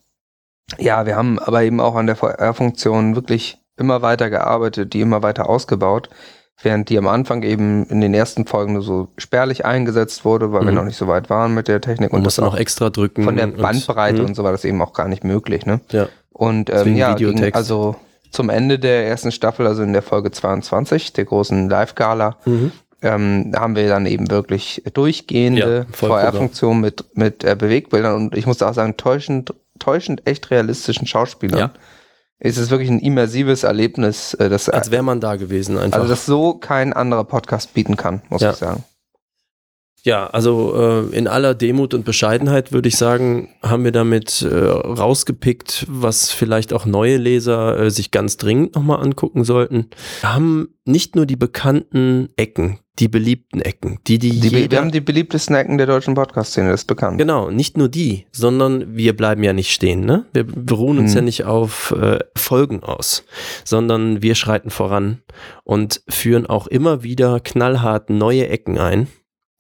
[0.79, 5.23] ja, wir haben aber eben auch an der VR-Funktion wirklich immer weiter gearbeitet, die immer
[5.23, 6.09] weiter ausgebaut,
[6.63, 10.63] während die am Anfang eben in den ersten Folgen nur so spärlich eingesetzt wurde, weil
[10.63, 10.77] wir Mhm.
[10.77, 12.13] noch nicht so weit waren mit der Technik.
[12.13, 13.25] Und muss das auch extra drücken.
[13.25, 14.27] von der und- Bandbreite Mhm.
[14.29, 15.67] und so war das eben auch gar nicht möglich.
[15.67, 15.81] Ne?
[15.91, 16.07] Ja.
[16.31, 17.97] Und ähm, ja, gegen, also
[18.31, 22.71] zum Ende der ersten Staffel, also in der Folge 22, der großen Live-Gala, Mhm.
[23.03, 25.93] Ähm, haben wir dann eben wirklich durchgehende Ja.
[25.93, 31.59] VR-Funktionen mit, mit äh, Bewegbildern und ich muss auch sagen, täuschend, täuschend echt realistischen Schauspielern.
[31.59, 31.71] Ja.
[32.39, 35.99] Es ist wirklich ein immersives Erlebnis, äh, das, Als wäre man da gewesen einfach.
[36.01, 38.51] also das so kein anderer Podcast bieten kann, muss Ja.
[38.51, 38.85] ich sagen.
[40.03, 40.75] Ja, also
[41.13, 46.31] äh, in aller Demut und Bescheidenheit würde ich sagen, haben wir damit äh, rausgepickt, was
[46.31, 49.91] vielleicht auch neue Leser äh, sich ganz dringend nochmal angucken sollten.
[50.21, 54.91] Wir haben nicht nur die bekannten Ecken, die beliebten Ecken, die die, Die, wir haben
[54.91, 57.19] die beliebtesten Ecken der deutschen Podcast-Szene, das ist bekannt.
[57.19, 60.07] Genau, nicht nur die, sondern wir bleiben ja nicht stehen.
[60.07, 60.25] Ne?
[60.33, 61.17] Wir beruhen uns Mhm.
[61.17, 63.25] ja nicht auf äh, Folgen aus,
[63.65, 65.23] sondern wir schreiten voran
[65.65, 69.09] und führen auch immer wieder knallhart neue Ecken ein.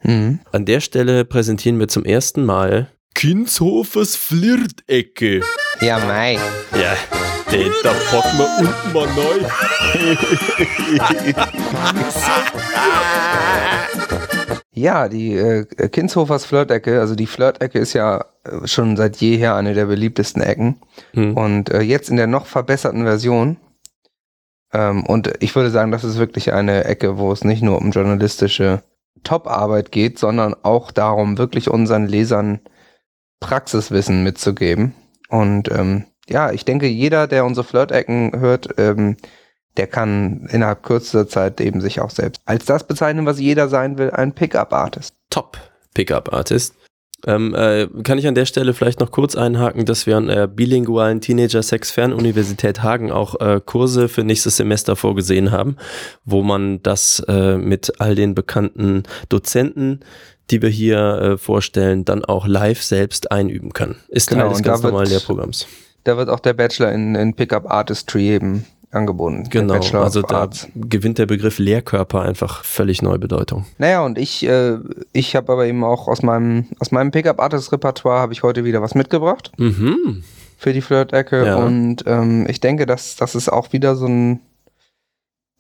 [0.03, 0.41] Mhm.
[0.53, 5.43] An der Stelle präsentieren wir zum ersten Mal Kinshofers Flirtecke.
[5.81, 6.39] Ja, mei.
[6.73, 6.97] Ja,
[7.53, 9.41] den da packen wir unten mal neu.
[14.81, 19.75] Ja, die äh, Kinshofers Flirtecke, also die Flirtecke ist ja äh, schon seit jeher eine
[19.75, 20.81] der beliebtesten Ecken.
[21.13, 21.37] Hm.
[21.37, 23.59] Und äh, jetzt in der noch verbesserten Version.
[24.73, 27.91] Ähm, und ich würde sagen, das ist wirklich eine Ecke, wo es nicht nur um
[27.91, 28.83] journalistische
[29.23, 32.61] Top-Arbeit geht, sondern auch darum, wirklich unseren Lesern
[33.40, 34.94] Praxiswissen mitzugeben.
[35.29, 39.16] Und ähm, ja, ich denke, jeder, der unsere Flirtecken hört, ähm,
[39.77, 43.99] der kann innerhalb kürzester Zeit eben sich auch selbst als das bezeichnen, was jeder sein
[43.99, 45.14] will, ein Pickup-Artist.
[45.31, 45.59] Top
[45.94, 46.75] Pickup Artist.
[47.26, 50.46] Ähm, äh, kann ich an der Stelle vielleicht noch kurz einhaken, dass wir an der
[50.46, 55.76] bilingualen Teenager-Sex-Fernuniversität Hagen auch äh, Kurse für nächstes Semester vorgesehen haben,
[56.24, 60.00] wo man das äh, mit all den bekannten Dozenten,
[60.50, 63.96] die wir hier äh, vorstellen, dann auch live selbst einüben kann.
[64.09, 65.66] Ist Genau, Teil des ganz wird- normalen Lehrprogramms.
[66.04, 69.44] Da wird auch der Bachelor in, in Pickup Artistry eben angeboten.
[69.50, 73.64] Genau, also da gewinnt der Begriff Lehrkörper einfach völlig neue Bedeutung.
[73.79, 74.79] Naja, und ich, äh,
[75.12, 78.94] ich habe aber eben auch aus meinem, aus meinem Pickup-Artist-Repertoire habe ich heute wieder was
[78.94, 80.22] mitgebracht Mhm.
[80.57, 81.46] für die Flirt-Ecke.
[81.46, 81.57] Ja.
[81.57, 84.40] Und ähm, ich denke, dass das ist auch wieder so ein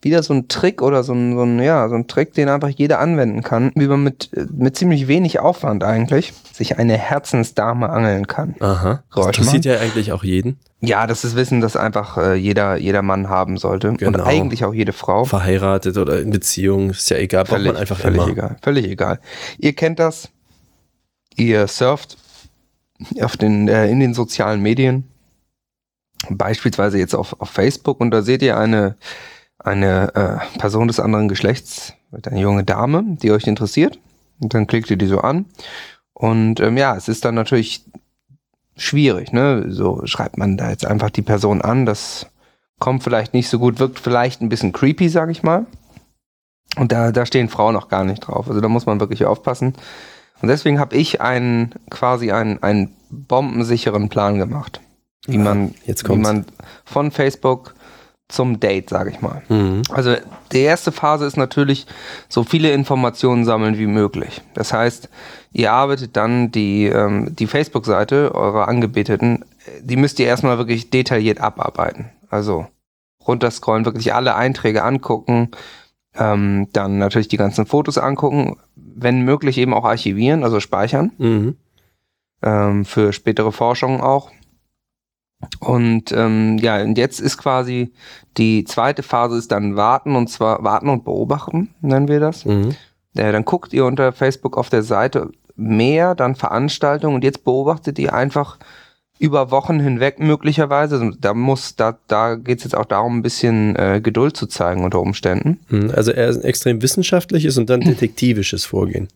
[0.02, 2.70] wieder so ein Trick oder so ein, so ein, ja, so ein Trick, den einfach
[2.70, 8.26] jeder anwenden kann, wie man mit, mit ziemlich wenig Aufwand eigentlich sich eine Herzensdame angeln
[8.26, 8.54] kann.
[8.60, 9.02] Aha.
[9.14, 10.58] Das interessiert ja eigentlich auch jeden.
[10.80, 13.92] Ja, das ist Wissen, das einfach äh, jeder, jeder Mann haben sollte.
[13.92, 14.18] Genau.
[14.18, 15.24] Und eigentlich auch jede Frau.
[15.24, 18.30] Verheiratet oder in Beziehung, ist ja egal, braucht man einfach völlig immer.
[18.30, 18.56] egal.
[18.62, 19.20] Völlig egal.
[19.58, 20.30] Ihr kennt das.
[21.36, 22.16] Ihr surft
[23.20, 25.04] auf den, äh, in den sozialen Medien.
[26.30, 28.96] Beispielsweise jetzt auf, auf Facebook und da seht ihr eine,
[29.64, 31.94] eine äh, Person des anderen Geschlechts,
[32.24, 33.98] eine junge Dame, die euch interessiert.
[34.40, 35.46] Und dann klickt ihr die so an.
[36.12, 37.84] Und ähm, ja, es ist dann natürlich
[38.76, 39.66] schwierig, ne?
[39.68, 41.86] So schreibt man da jetzt einfach die Person an.
[41.86, 42.26] Das
[42.78, 45.66] kommt vielleicht nicht so gut, wirkt vielleicht ein bisschen creepy, sag ich mal.
[46.76, 48.48] Und da, da stehen Frauen noch gar nicht drauf.
[48.48, 49.74] Also da muss man wirklich aufpassen.
[50.40, 54.80] Und deswegen habe ich einen quasi einen, einen bombensicheren Plan gemacht.
[55.26, 56.46] Wie Ah, man, wie man
[56.84, 57.74] von Facebook
[58.30, 59.42] zum Date, sage ich mal.
[59.48, 59.82] Mhm.
[59.90, 60.16] Also
[60.52, 61.86] die erste Phase ist natürlich
[62.28, 64.40] so viele Informationen sammeln wie möglich.
[64.54, 65.08] Das heißt,
[65.52, 69.44] ihr arbeitet dann die, ähm, die Facebook-Seite eurer Angebeteten,
[69.82, 72.10] die müsst ihr erstmal wirklich detailliert abarbeiten.
[72.28, 72.66] Also
[73.26, 75.50] runterscrollen, wirklich alle Einträge angucken,
[76.16, 81.56] ähm, dann natürlich die ganzen Fotos angucken, wenn möglich eben auch archivieren, also speichern, Mhm.
[82.42, 84.30] ähm, für spätere Forschung auch.
[85.58, 87.92] Und ähm, ja, und jetzt ist quasi
[88.36, 92.44] die zweite Phase ist dann warten und zwar warten und beobachten, nennen wir das.
[92.44, 92.76] Mhm.
[93.14, 97.98] Äh, dann guckt ihr unter Facebook auf der Seite mehr, dann Veranstaltungen und jetzt beobachtet
[97.98, 98.58] ihr einfach
[99.18, 100.96] über Wochen hinweg möglicherweise.
[100.98, 104.46] Also Da muss, da, da geht es jetzt auch darum, ein bisschen äh, Geduld zu
[104.46, 105.60] zeigen unter Umständen.
[105.68, 105.92] Mhm.
[105.94, 109.08] Also eher ein extrem wissenschaftliches und dann detektivisches Vorgehen.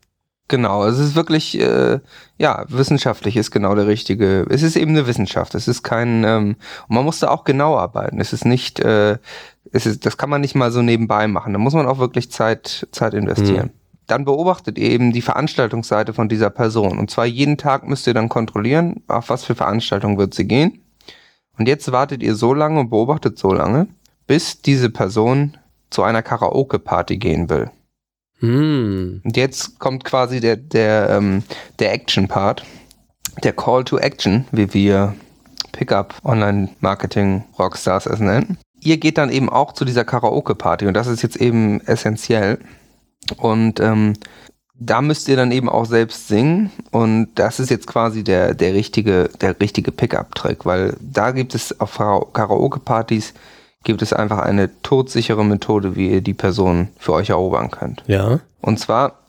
[0.48, 2.00] Genau, es ist wirklich, äh,
[2.36, 4.44] ja, wissenschaftlich ist genau der richtige.
[4.50, 5.54] Es ist eben eine Wissenschaft.
[5.54, 8.20] Es ist kein, ähm, und man muss da auch genau arbeiten.
[8.20, 9.16] Es ist nicht, äh,
[9.72, 11.54] es ist, das kann man nicht mal so nebenbei machen.
[11.54, 13.70] Da muss man auch wirklich Zeit, Zeit investieren.
[14.06, 16.98] Dann beobachtet ihr eben die Veranstaltungsseite von dieser Person.
[16.98, 20.82] Und zwar jeden Tag müsst ihr dann kontrollieren, auf was für Veranstaltung wird sie gehen.
[21.58, 23.86] Und jetzt wartet ihr so lange und beobachtet so lange,
[24.26, 25.56] bis diese Person
[25.88, 27.70] zu einer Karaoke-Party gehen will.
[28.44, 29.20] Hm.
[29.24, 31.42] Und jetzt kommt quasi der, der, ähm,
[31.78, 32.64] der Action-Part,
[33.42, 35.14] der Call to Action, wie wir
[35.72, 38.58] Pickup Online Marketing Rockstars es nennen.
[38.80, 42.58] Ihr geht dann eben auch zu dieser Karaoke-Party und das ist jetzt eben essentiell.
[43.38, 44.12] Und ähm,
[44.78, 48.74] da müsst ihr dann eben auch selbst singen und das ist jetzt quasi der, der
[48.74, 53.32] richtige, der richtige Pickup-Trick, weil da gibt es auf Kara- Karaoke-Partys
[53.84, 58.02] gibt es einfach eine todsichere Methode, wie ihr die Person für euch erobern könnt.
[58.06, 58.40] Ja.
[58.60, 59.20] Und zwar,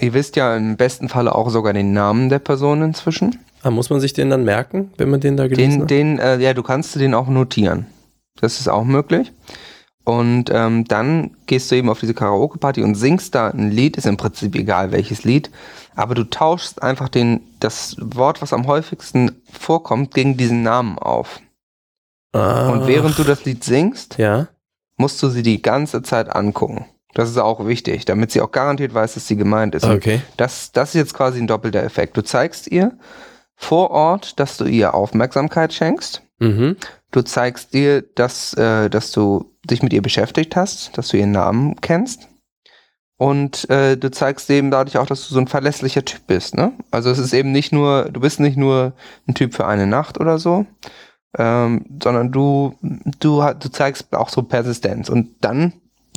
[0.00, 3.38] ihr wisst ja im besten Falle auch sogar den Namen der Person inzwischen.
[3.62, 6.30] Ah, muss man sich den dann merken, wenn man den da gelesen Den, hat?
[6.36, 7.86] den, äh, ja, du kannst den auch notieren.
[8.40, 9.32] Das ist auch möglich.
[10.04, 14.04] Und ähm, dann gehst du eben auf diese Karaoke-Party und singst da ein Lied, ist
[14.06, 15.50] im Prinzip egal welches Lied,
[15.96, 21.40] aber du tauschst einfach den, das Wort, was am häufigsten vorkommt, gegen diesen Namen auf.
[22.34, 22.68] Ah.
[22.70, 24.48] Und während du das Lied singst, Ja.
[24.96, 26.86] musst du sie die ganze Zeit angucken.
[27.14, 29.84] Das ist auch wichtig, damit sie auch garantiert weiß, dass sie gemeint ist.
[29.84, 30.20] Und Okay.
[30.36, 32.16] Das, das ist jetzt quasi ein doppelter Effekt.
[32.16, 32.92] Du zeigst ihr
[33.54, 36.22] vor Ort, dass du ihr Aufmerksamkeit schenkst.
[36.40, 36.76] Mhm.
[37.12, 41.30] Du zeigst ihr, dass, äh, dass du dich mit ihr beschäftigt hast, dass du ihren
[41.30, 42.28] Namen kennst.
[43.16, 46.56] Und äh, du zeigst eben dadurch auch, dass du so ein verlässlicher Typ bist.
[46.56, 46.72] Ne?
[46.90, 48.92] Also es ist eben nicht nur, du bist nicht nur
[49.28, 50.66] ein Typ für eine Nacht oder so,
[51.38, 52.74] ähm, sondern du,
[53.20, 55.08] du, du zeigst auch so Persistenz.
[55.08, 55.72] Und dann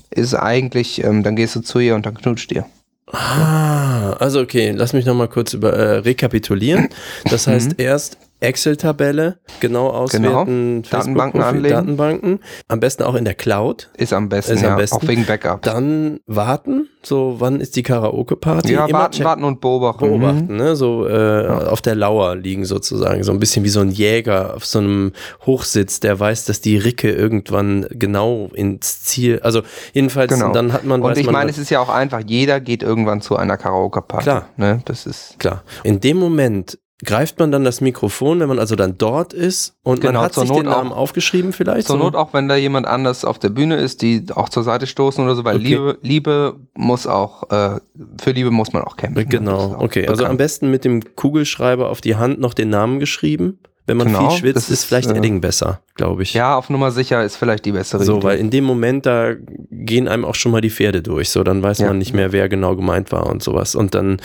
[0.09, 2.65] ist eigentlich, ähm, dann gehst du zu ihr und dann knutscht ihr.
[3.11, 6.89] Ah, also okay, lass mich nochmal kurz über, äh, rekapitulieren.
[7.29, 11.75] Das heißt, erst Excel-Tabelle, genau auswerten, Datenbanken Facebook-Profil, anlegen.
[11.75, 13.89] Datenbanken, am besten auch in der Cloud.
[13.97, 14.75] Ist am besten, Ist am ja.
[14.75, 14.95] besten.
[14.97, 15.61] Auch wegen Backup.
[15.63, 18.73] Dann warten, so wann ist die Karaoke-Party?
[18.73, 19.25] ja, Immer warten, checken.
[19.25, 20.05] warten und beobachten.
[20.07, 20.75] beobachten, ne?
[20.75, 24.65] so äh, auf der Lauer liegen sozusagen, so ein bisschen wie so ein Jäger auf
[24.65, 25.13] so einem
[25.45, 29.61] Hochsitz, der weiß, dass die Ricke irgendwann genau ins Ziel, also
[29.93, 30.51] jedenfalls, Genau.
[30.51, 33.21] dann hat man, Und weiß ich meine, es ist ja auch einfach, jeder geht irgendwann
[33.21, 34.23] zu einer Karaoke-Party.
[34.23, 34.49] Klar.
[34.57, 34.81] Ne?
[34.85, 35.63] Das ist klar.
[35.83, 40.01] In dem Moment greift man dann das Mikrofon, wenn man also dann dort ist und
[40.01, 41.87] Genau, man hat sich Not den Namen auch- aufgeschrieben vielleicht.
[41.87, 42.03] zur so?
[42.03, 45.23] Not auch, wenn da jemand anders auf der Bühne ist, die auch zur Seite stoßen
[45.23, 45.65] oder so, weil Okay.
[45.67, 47.79] Liebe, Liebe muss auch, äh,
[48.19, 49.29] für Liebe muss man auch kämpfen.
[49.29, 50.07] Genau, okay.
[50.07, 50.37] Also am bekannt.
[50.39, 53.59] besten mit dem Kugelschreiber auf die Hand noch den Namen geschrieben.
[53.87, 56.33] Wenn man Genau, viel schwitzt, ist vielleicht äh, Edding besser, glaube ich.
[56.33, 58.23] Ja, auf Nummer sicher ist vielleicht die bessere So, Idee.
[58.27, 59.33] weil in dem Moment, da
[59.71, 61.29] gehen einem auch schon mal die Pferde durch.
[61.29, 61.87] So, dann weiß Ja.
[61.87, 63.75] man nicht mehr, wer genau gemeint war und sowas.
[63.75, 64.17] Und dann,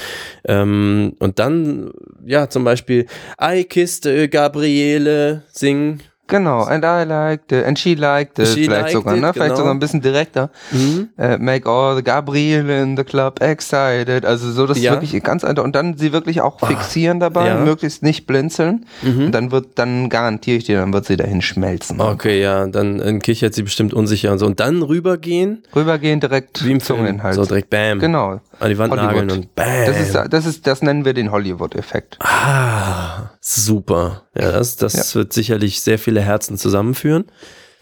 [0.47, 1.93] ähm, und dann,
[2.27, 3.07] ja, zum Beispiel,
[4.07, 6.03] äh, Gabriele singen.
[6.33, 9.33] Genau, and I liked it, and she liked it, She vielleicht liked sogar, it, ne?
[9.35, 9.57] Vielleicht genau.
[9.59, 10.49] sogar ein bisschen direkter.
[10.71, 11.11] Mhm.
[11.19, 14.25] Äh, make all the Gabriele in the club excited.
[14.25, 14.95] Also so, das Ja.
[14.95, 15.63] ist wirklich ganz einfach.
[15.63, 17.59] Und dann sie wirklich auch fixieren dabei, ja.
[17.59, 18.87] möglichst nicht blinzeln.
[19.03, 19.27] Mhm.
[19.27, 22.01] Und dann wird, dann garantiere ich dir, dann wird sie dahin schmelzen.
[22.01, 24.47] Okay, ja, dann äh, kichert sie bestimmt unsicher und so.
[24.47, 26.81] Und dann rübergehen, Rübergehen direkt wie im.
[27.07, 27.35] Inhalt.
[27.35, 27.99] So direkt bam.
[27.99, 28.41] Genau.
[28.63, 29.13] An die Wand Hollywood.
[29.13, 29.87] nageln und bam.
[29.87, 32.19] Das ist, das ist, das nennen wir den Hollywood-Effekt.
[32.21, 34.23] ah, super.
[34.39, 37.25] Ja, das, das wird sicherlich sehr viele Herzen zusammenführen.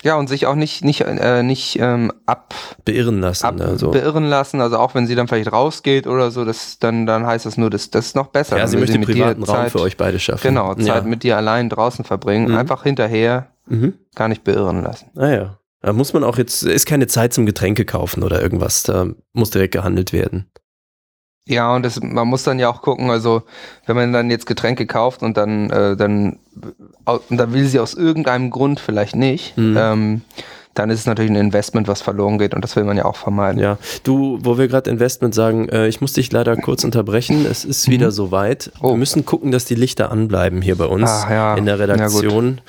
[0.02, 2.54] Ja, und sich auch nicht, nicht, äh, nicht ähm, ab,
[2.86, 3.44] Beirren lassen.
[3.44, 3.90] ab also.
[3.90, 4.62] beirren lassen.
[4.62, 7.68] Also auch wenn sie dann vielleicht rausgeht oder so, das, dann, dann heißt das nur,
[7.68, 8.56] das, das ist noch besser.
[8.56, 10.42] ja, sie möchte mit dir privaten Raum Zeit- für euch beide schaffen.
[10.48, 11.02] Genau, Zeit ja.
[11.02, 12.48] mit dir allein draußen verbringen.
[12.48, 12.56] Mhm.
[12.56, 13.92] Einfach hinterher Mhm.
[14.16, 15.10] gar nicht beirren lassen.
[15.16, 15.58] Ah ja.
[15.82, 18.82] Da muss man auch jetzt, ist keine Zeit zum Getränke kaufen oder irgendwas.
[18.82, 20.50] Da muss direkt gehandelt werden.
[21.50, 23.42] Ja, und das, man muss dann ja auch gucken, also
[23.86, 26.38] wenn man dann jetzt Getränke kauft und dann, äh, dann,
[27.04, 29.76] und dann will sie aus irgendeinem Grund vielleicht nicht, Mhm.
[29.78, 30.20] ähm,
[30.74, 33.16] dann ist es natürlich ein Investment, was verloren geht und das will man ja auch
[33.16, 33.60] vermeiden.
[33.60, 37.44] Ja, du, wo wir gerade Investment sagen, äh, ich muss dich leider kurz unterbrechen.
[37.44, 38.70] Es ist wieder soweit.
[38.80, 38.90] Oh.
[38.90, 41.54] Wir müssen gucken, dass die Lichter anbleiben hier bei uns Ah, ja.
[41.56, 41.80] in der Ja.
[41.84, 42.60] Redaktion.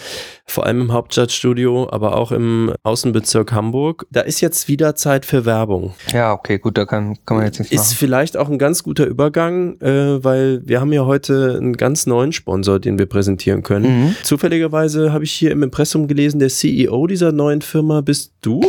[0.51, 4.05] Vor allem im Hauptstadtstudio, aber auch im Außenbezirk Hamburg.
[4.11, 5.93] Da ist jetzt wieder Zeit für Werbung.
[6.13, 7.97] Ja, okay, gut, da kann, kann man jetzt nichts Ist machen.
[7.97, 12.33] vielleicht auch ein ganz guter Übergang, äh, weil wir haben ja heute einen ganz neuen
[12.33, 14.05] Sponsor, den wir präsentieren können.
[14.05, 14.15] Mhm.
[14.23, 18.61] Zufälligerweise habe ich hier im Impressum gelesen, der CEO dieser neuen Firma bist du?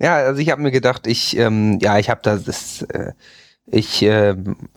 [0.00, 3.12] Ja, also ich habe mir gedacht, ich, ähm, ja, ich habe da das, äh,
[3.66, 4.34] ich äh,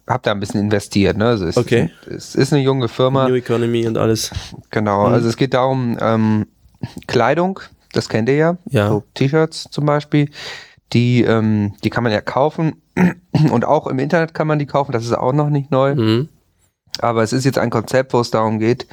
[0.08, 1.18] habe da ein bisschen investiert.
[1.18, 1.26] Ne?
[1.28, 1.90] Also es, Okay.
[2.08, 3.28] es ist eine junge Firma.
[3.28, 4.32] New Economy und alles.
[4.70, 5.14] Genau, Mhm.
[5.14, 6.48] also es geht darum, ähm,
[7.08, 7.60] Kleidung,
[7.94, 8.90] das kennt ihr ja, Ja.
[8.90, 10.30] so T-Shirts zum Beispiel,
[10.92, 12.82] die, ähm, die kann man ja kaufen
[13.52, 16.30] und auch im Internet kann man die kaufen, das ist auch noch nicht neu, Mhm.
[17.00, 18.88] aber es ist jetzt ein Konzept, wo es darum geht,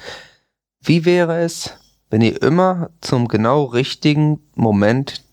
[0.83, 1.75] wie wäre es,
[2.09, 5.25] wenn ihr immer zum genau richtigen Moment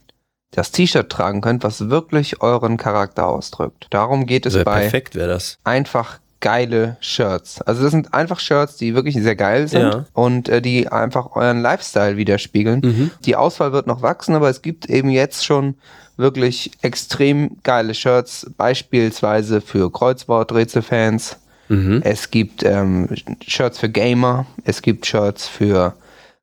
[0.51, 3.87] das T-Shirt tragen könnt, was wirklich euren Charakter ausdrückt.
[3.89, 5.57] Darum geht es bei perfekt wäre das.
[5.63, 7.61] einfach geile Shirts.
[7.63, 10.05] Also das sind einfach Shirts, die wirklich sehr geil sind Ja.
[10.13, 12.81] und äh, die einfach euren Lifestyle widerspiegeln.
[12.83, 13.11] Mhm.
[13.25, 15.75] Die Auswahl wird noch wachsen, aber es gibt eben jetzt schon
[16.15, 21.37] wirklich extrem geile Shirts, beispielsweise für Kreuzworträtselfans.
[21.69, 22.01] Mhm.
[22.03, 23.09] Es gibt ähm,
[23.45, 25.93] Shirts für Gamer, es gibt Shirts für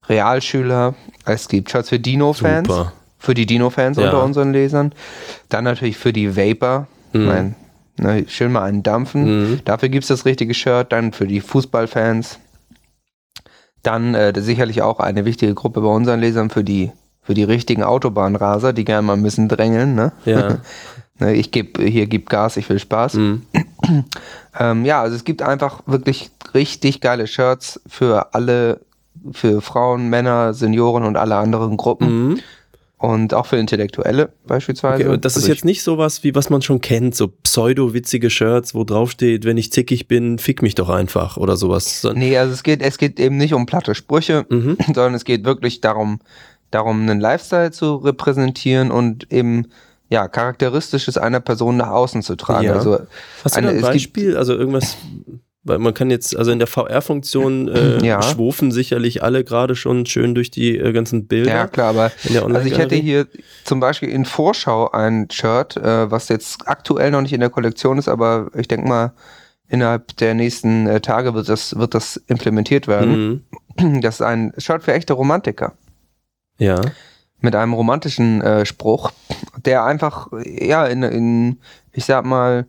[0.09, 2.93] Realschüler, es gibt Shirts für Dino-Fans, Super.
[3.25, 4.05] Für die Dino-Fans Ja.
[4.05, 4.93] unter unseren Lesern.
[5.49, 7.25] Dann natürlich für die Vapor, Mhm.
[7.25, 7.55] mein,
[7.99, 9.53] ne, schön mal einen dampfen.
[9.53, 9.61] Mhm.
[9.65, 12.39] Dafür gibt es das richtige Shirt, dann für die Fußballfans.
[13.83, 16.91] Dann äh, sicherlich auch eine wichtige Gruppe bei unseren Lesern für die,
[17.23, 19.95] für die richtigen Autobahnraser, die gerne mal ein bisschen drängeln.
[19.95, 20.13] Ne?
[20.25, 20.59] Ja.
[21.21, 23.15] Ne, ich gebe hier gib Gas, ich will Spaß.
[23.15, 23.43] Mhm.
[24.59, 28.81] Ähm, ja, also es gibt einfach wirklich richtig geile Shirts für alle,
[29.31, 32.41] für Frauen, Männer, Senioren und alle anderen Gruppen.
[32.97, 35.09] Und auch für Intellektuelle beispielsweise.
[35.09, 38.75] Okay, das ist Also jetzt nicht sowas, wie was man schon kennt, so pseudo-witzige Shirts,
[38.75, 42.07] wo drauf steht, wenn ich zickig bin, fick mich doch einfach oder sowas.
[42.15, 44.79] Nee, also es geht, es geht eben nicht um platte Sprüche, Mhm.
[44.87, 46.21] sondern es geht wirklich darum,
[46.71, 49.67] darum, einen Lifestyle zu repräsentieren und eben
[50.09, 52.67] ja, Charakteristisches einer Person nach außen zu tragen.
[52.67, 52.75] Ja.
[52.75, 53.01] Also
[53.43, 54.37] Hast du eine- ein Beispiel?
[54.37, 54.97] Also irgendwas,
[55.65, 58.23] weil man kann jetzt, also in der VR-Funktion äh, Ja.
[58.23, 61.51] schwufen sicherlich alle gerade schon schön durch die äh, ganzen Bilder.
[61.51, 63.27] Ja, klar, aber In der also ich hätte hier
[63.65, 67.99] zum Beispiel in Vorschau ein Shirt, äh, was jetzt aktuell noch nicht in der Kollektion
[67.99, 69.13] ist, aber ich denke mal,
[69.67, 73.43] innerhalb der nächsten äh, Tage wird das, wird das implementiert werden.
[73.79, 74.01] Mhm.
[74.03, 75.73] Das ist ein Shirt für echte Romantiker.
[76.59, 76.81] Ja.
[77.41, 79.11] Mit einem romantischen äh, Spruch,
[79.65, 81.61] der einfach, ja, in, in,
[81.93, 82.67] ich sag mal,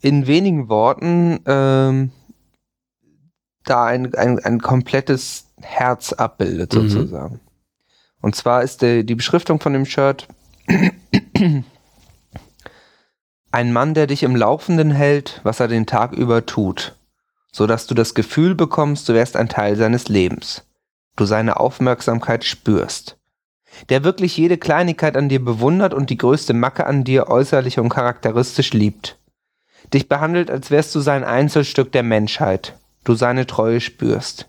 [0.00, 2.10] in wenigen Worten ähm,
[3.64, 6.88] da ein, ein, ein komplettes Herz abbildet, Mhm.
[6.88, 7.40] sozusagen.
[8.20, 10.28] Und zwar ist die, die Beschriftung von dem Shirt
[13.50, 16.96] ein Mann, der dich im Laufenden hält, was er den Tag über tut,
[17.52, 20.64] so dass du das Gefühl bekommst, du wärst ein Teil seines Lebens.
[21.16, 23.16] Du seine Aufmerksamkeit spürst.
[23.88, 27.88] Der wirklich jede Kleinigkeit an dir bewundert und die größte Macke an dir äußerlich und
[27.88, 29.18] charakteristisch liebt.
[29.92, 32.74] Dich behandelt, als wärst du sein Einzelstück der Menschheit.
[33.04, 34.48] Du seine Treue spürst.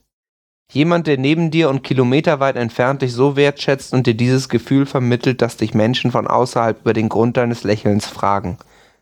[0.71, 5.41] Jemand, der neben dir und kilometerweit entfernt dich so wertschätzt und dir dieses Gefühl vermittelt,
[5.41, 8.57] dass dich Menschen von außerhalb über den Grund deines Lächelns fragen.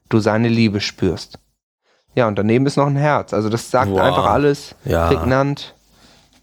[0.09, 1.39] Du seine Liebe spürst.
[2.13, 3.33] Ja, und daneben ist noch ein Herz.
[3.33, 3.99] Also das sagt Wow.
[3.99, 5.07] einfach alles Ja.
[5.07, 5.74] prägnant,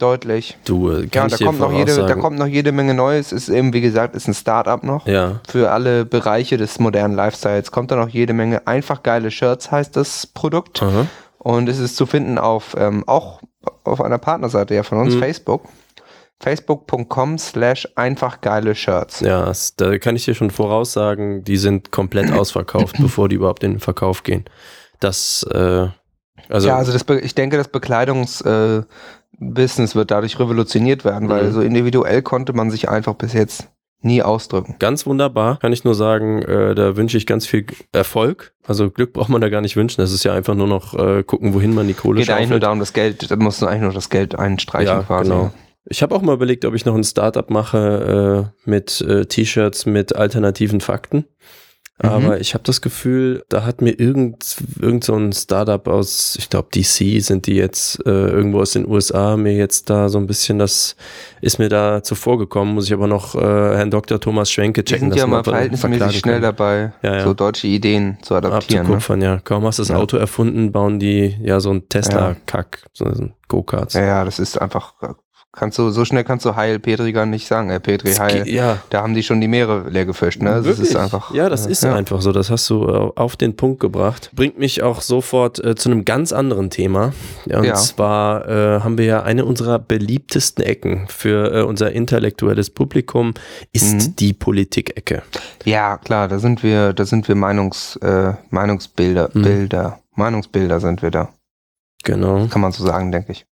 [0.03, 0.59] deutlich.
[0.65, 3.33] Du, äh, Ja, da kommt, noch jede, da kommt noch jede Menge Neues.
[3.33, 5.07] Ist eben, wie gesagt, ist ein Start-up noch.
[5.07, 5.41] Ja.
[5.49, 8.67] Für alle Bereiche des modernen Lifestyles kommt da noch jede Menge.
[8.67, 10.83] Einfach geile Shirts heißt das Produkt.
[10.83, 11.07] Aha.
[11.39, 13.41] Und es ist zu finden auf, ähm, auch
[13.85, 15.21] auf einer Partnerseite ja von uns, Mhm.
[15.21, 15.63] Facebook.
[16.41, 19.21] Facebook.com slash einfach geile Shirts.
[19.21, 23.73] Ja, da kann ich dir schon voraussagen, die sind komplett ausverkauft, bevor die überhaupt in
[23.75, 24.45] den Verkauf gehen.
[24.99, 25.87] Das, äh,
[26.49, 28.83] also, ja, also das, ich denke, das Bekleidungsbusiness äh,
[29.55, 31.53] Business wird dadurch revolutioniert werden, weil Mhm.
[31.53, 33.69] so individuell konnte man sich einfach bis jetzt
[34.05, 34.75] nie ausdrücken.
[34.81, 38.53] ganz wunderbar, kann ich nur sagen, äh, da wünsche ich ganz viel Erfolg.
[38.67, 41.23] Also Glück braucht man da gar nicht wünschen, das ist ja einfach nur noch äh,
[41.23, 43.83] gucken, wohin man die Kohle Geht eigentlich nur darum, das Geld, da musst du eigentlich
[43.83, 45.31] nur das Geld einstreichen Ja, quasi.
[45.31, 45.53] genau.
[45.85, 49.85] Ich habe auch mal überlegt, ob ich noch ein Startup mache äh, mit äh, T-Shirts
[49.87, 51.25] mit alternativen Fakten.
[52.03, 52.09] Mhm.
[52.09, 56.51] Aber ich habe das Gefühl, da hat mir irgend, irgend so ein Startup aus, ich
[56.51, 60.27] glaube DC sind die jetzt äh, irgendwo aus den USA, mir jetzt da so ein
[60.27, 60.97] bisschen, das
[61.41, 64.21] ist mir da zuvor gekommen, muss ich aber noch äh, Herrn Dr.
[64.21, 65.11] Thomas Schwenke Die checken.
[65.11, 66.43] sind ja mal verhältnismäßig schnell kann.
[66.43, 67.25] dabei, Ja, ja.
[67.25, 68.83] so deutsche Ideen zu adaptieren.
[68.87, 68.95] Ne?
[68.95, 69.39] Abzukupfern, ja.
[69.39, 69.97] Kaum hast du das Ja.
[69.97, 73.95] Auto erfunden, bauen die ja so ein Tesla-Kack, so ein Go-Karts.
[73.95, 74.95] Ja, ja, das ist einfach
[75.55, 78.49] Kannst du, so schnell kannst du Heil Petri gar nicht sagen, Herr Petri, Heil.
[78.49, 78.79] Ja.
[78.89, 80.49] Da haben die schon die Meere leer gefischt, ne?
[80.55, 80.89] Das Wirklich?
[80.89, 81.35] ist einfach.
[81.35, 82.33] Ja, das äh, ist einfach so.
[82.33, 84.31] Das hast du äh, auf den Punkt gebracht.
[84.35, 87.13] Bringt mich auch sofort äh, zu einem ganz anderen Thema.
[87.45, 87.75] Ja, und Ja.
[87.75, 93.35] zwar äh, haben wir ja eine unserer beliebtesten Ecken für äh, unser intellektuelles Publikum
[93.73, 94.17] ist Mhm.
[94.17, 95.23] die Politik-Ecke.
[95.67, 99.43] Ja, klar, da sind wir, da sind wir Meinungs, äh, Meinungsbilder, Mhm.
[99.43, 101.29] Bilder, Meinungsbilder sind wir da.
[102.05, 102.47] Genau.
[102.47, 103.45] Kann man so sagen, denke ich.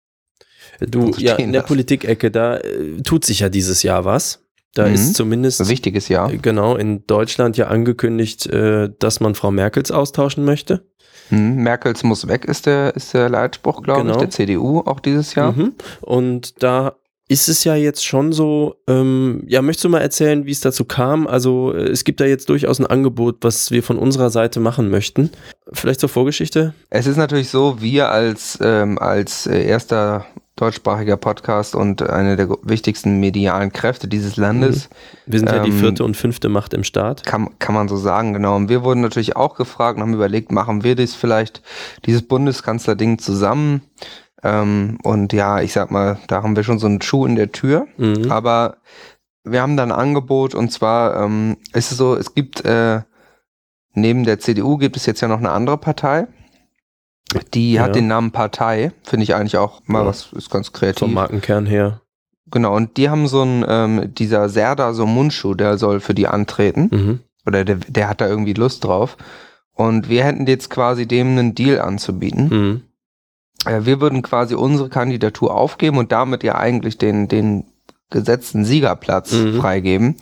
[0.81, 1.63] Du, ja, in der.
[1.63, 4.45] Politik-Ecke, da äh, tut sich ja dieses Jahr was.
[4.75, 4.95] Da Mhm.
[4.95, 6.31] ist zumindest Ein wichtiges Jahr.
[6.31, 10.83] genau in Deutschland ja angekündigt, äh, dass man Frau Merkels austauschen möchte.
[11.31, 11.57] Mhm.
[11.63, 14.13] Merkels muss weg, ist der, ist der Leitspruch, glaube Genau.
[14.15, 15.53] ich, der CDU auch dieses Jahr.
[15.53, 15.75] Mhm.
[16.01, 16.95] Und da
[17.31, 20.85] ist es ja jetzt schon so, ähm, ja, möchtest du mal erzählen, wie es dazu
[20.87, 21.27] kam?
[21.27, 24.89] Also äh, es gibt da jetzt durchaus ein Angebot, was wir von unserer Seite machen
[24.91, 25.31] möchten.
[25.73, 26.73] Vielleicht zur Vorgeschichte?
[26.89, 30.25] Es ist natürlich so, wir als, ähm, als äh, erster
[30.61, 34.89] deutschsprachiger Podcast und eine der wichtigsten medialen Kräfte dieses Landes,
[35.27, 37.25] Wir sind ja die Ähm, vierte und fünfte Macht im Staat.
[37.25, 38.57] kann, kann man so sagen, genau.
[38.57, 41.63] Und wir wurden natürlich auch gefragt und haben überlegt, machen wir das vielleicht,
[42.05, 43.83] dieses Bundeskanzlerding zusammen?
[44.43, 47.53] Ähm, und ja, ich sag mal, da haben wir schon so einen Schuh in der
[47.53, 47.87] Tür.
[47.97, 48.31] Mhm.
[48.31, 48.77] Aber
[49.45, 53.03] wir haben da ein Angebot und zwar ähm, ist es so, es gibt äh,
[53.95, 56.27] neben der CDU gibt es jetzt ja noch eine andere Partei.
[57.55, 57.83] Die Ja.
[57.83, 60.07] hat den Namen Partei, finde ich eigentlich auch mal Ja.
[60.07, 61.01] was, ist ganz kreativ.
[61.01, 62.01] Vom Markenkern her.
[62.51, 66.89] Genau, und die haben so ein, ähm, dieser Serda Somunchu, der soll für die antreten.
[66.91, 67.21] Mhm.
[67.47, 69.17] Oder der, der hat da irgendwie Lust drauf.
[69.75, 72.49] Und wir hätten jetzt quasi dem einen Deal anzubieten.
[72.49, 72.83] Mhm.
[73.71, 77.65] Äh, wir würden quasi unsere Kandidatur aufgeben und damit ja eigentlich den, den
[78.11, 79.61] gesetzten Siegerplatz Mhm.
[79.61, 80.17] freigeben.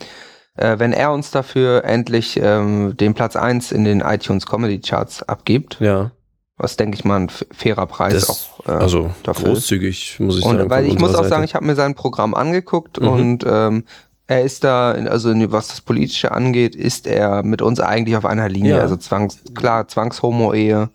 [0.57, 5.23] Äh, wenn er uns dafür endlich ähm, den Platz 1 in den iTunes Comedy Charts
[5.23, 6.11] abgibt, Ja,
[6.57, 8.67] was denke ich mal ein fairer Preis das, auch.
[8.67, 9.53] äh, also dafür ist.
[9.53, 10.69] großzügig, muss ich Und sagen.
[10.69, 11.45] weil ich muss auch sagen, Seite.
[11.45, 13.07] ich habe mir sein Programm angeguckt Mhm.
[13.07, 13.83] und ähm,
[14.29, 18.49] er ist da, also was das Politische angeht, ist er mit uns eigentlich auf einer
[18.49, 18.75] Linie.
[18.75, 18.81] Ja.
[18.81, 20.89] Also Zwangs, klar, Zwangshomo-Ehe,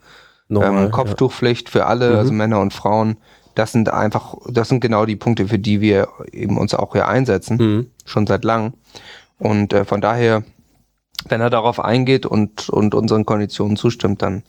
[0.51, 2.17] ähm, Kopftuchpflicht für alle, Mhm.
[2.17, 3.17] also Männer und Frauen.
[3.55, 7.09] Das sind einfach, das sind genau die Punkte, für die wir eben uns auch hier
[7.09, 7.65] einsetzen, Ja.
[7.67, 7.87] Mhm.
[8.05, 8.75] schon seit langem.
[9.39, 10.43] Und äh, von daher,
[11.29, 14.43] wenn er darauf eingeht und, und unseren Konditionen zustimmt, dann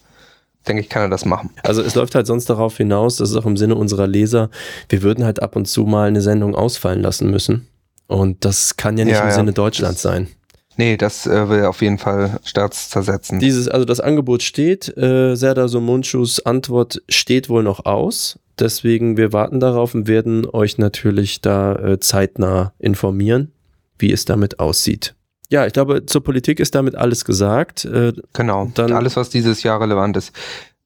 [0.67, 1.52] denke ich, kann er das machen.
[1.63, 4.49] Also es läuft halt sonst darauf hinaus, das ist auch im Sinne unserer Leser,
[4.89, 7.67] wir würden halt ab und zu mal eine Sendung ausfallen lassen müssen.
[8.08, 9.34] Und das kann ja nicht Ja, im ja.
[9.34, 10.28] Sinne Deutschlands sein.
[10.76, 13.39] Nee, das äh, will auf jeden Fall staatszersetzen.
[13.39, 18.39] Dieses, also das Angebot steht, äh, Serdar Somunchus Antwort steht wohl noch aus.
[18.60, 23.52] Deswegen, wir warten darauf und werden euch natürlich da äh, zeitnah informieren,
[23.97, 25.15] wie es damit aussieht.
[25.54, 27.86] Ja, ich glaube, zur Politik ist damit alles gesagt.
[27.86, 30.32] Äh, Genau, Dann- alles, was dieses Jahr relevant ist.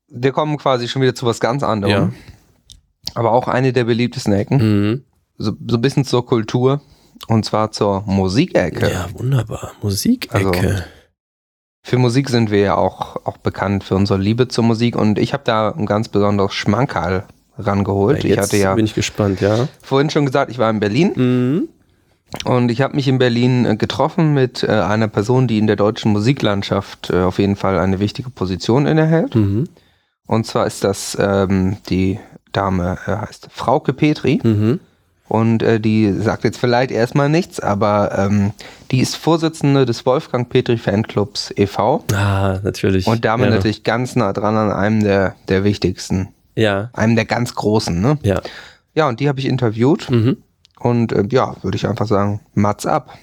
[0.10, 1.91] Wir kommen quasi schon wieder zu was ganz anderem.
[1.93, 2.12] Ja.
[3.15, 4.58] Aber auch eine der beliebtesten Ecken.
[4.58, 5.03] mhm.
[5.38, 6.82] So, so ein bisschen zur Kultur.
[7.27, 8.89] Und zwar zur Musikecke.
[8.91, 9.71] Ja, wunderbar.
[9.82, 10.36] Musikecke.
[10.36, 10.82] Also,
[11.84, 14.97] Für Musik sind wir ja auch, auch bekannt für unsere Liebe zur Musik.
[14.97, 17.23] Und ich habe da ein ganz besonderes Schmankerl
[17.58, 18.25] rangeholt.
[18.25, 19.69] ich Jetzt hatte ja bin ich gespannt, ja.
[19.82, 21.13] vorhin schon gesagt, ich war in Berlin.
[21.15, 21.69] Mhm.
[22.45, 25.75] Und ich habe mich in Berlin äh, getroffen mit äh, einer Person, die in der
[25.75, 29.35] deutschen Musiklandschaft äh, auf jeden Fall eine wichtige Position innehält.
[29.35, 29.69] Mhm.
[30.25, 32.19] Und zwar ist das ähm, die
[32.51, 34.41] Dame, äh, heißt Frauke Petri.
[34.43, 34.79] Mhm.
[35.29, 38.53] Und äh, die sagt jetzt vielleicht erstmal nichts, aber ähm,
[38.91, 42.03] die ist Vorsitzende des Wolfgang Petri Fanclubs e.V.
[42.13, 43.07] Ah, natürlich.
[43.07, 43.55] Und damit ja.
[43.55, 47.99] natürlich ganz nah dran an einem der, der wichtigsten, Ja, einem der ganz großen.
[47.99, 48.17] Ne?
[48.23, 48.41] ja.
[48.95, 50.09] Ja, und die habe ich interviewt.
[50.09, 50.37] Mhm.
[50.79, 53.17] Und äh, ja, würde ich einfach sagen, Mats ab.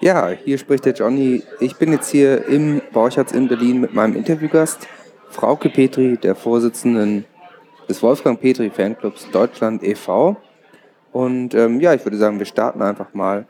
[0.00, 1.42] Ja, hier spricht der Johnny.
[1.58, 4.86] Ich bin jetzt hier im Borchards in Berlin mit meinem Interviewgast,
[5.28, 7.24] Frauke Petri, der Vorsitzenden
[7.88, 10.36] des Wolfgang Petri Fanclubs Deutschland e.V.
[11.12, 13.46] Und ähm, ja, ich würde sagen, wir starten einfach mal.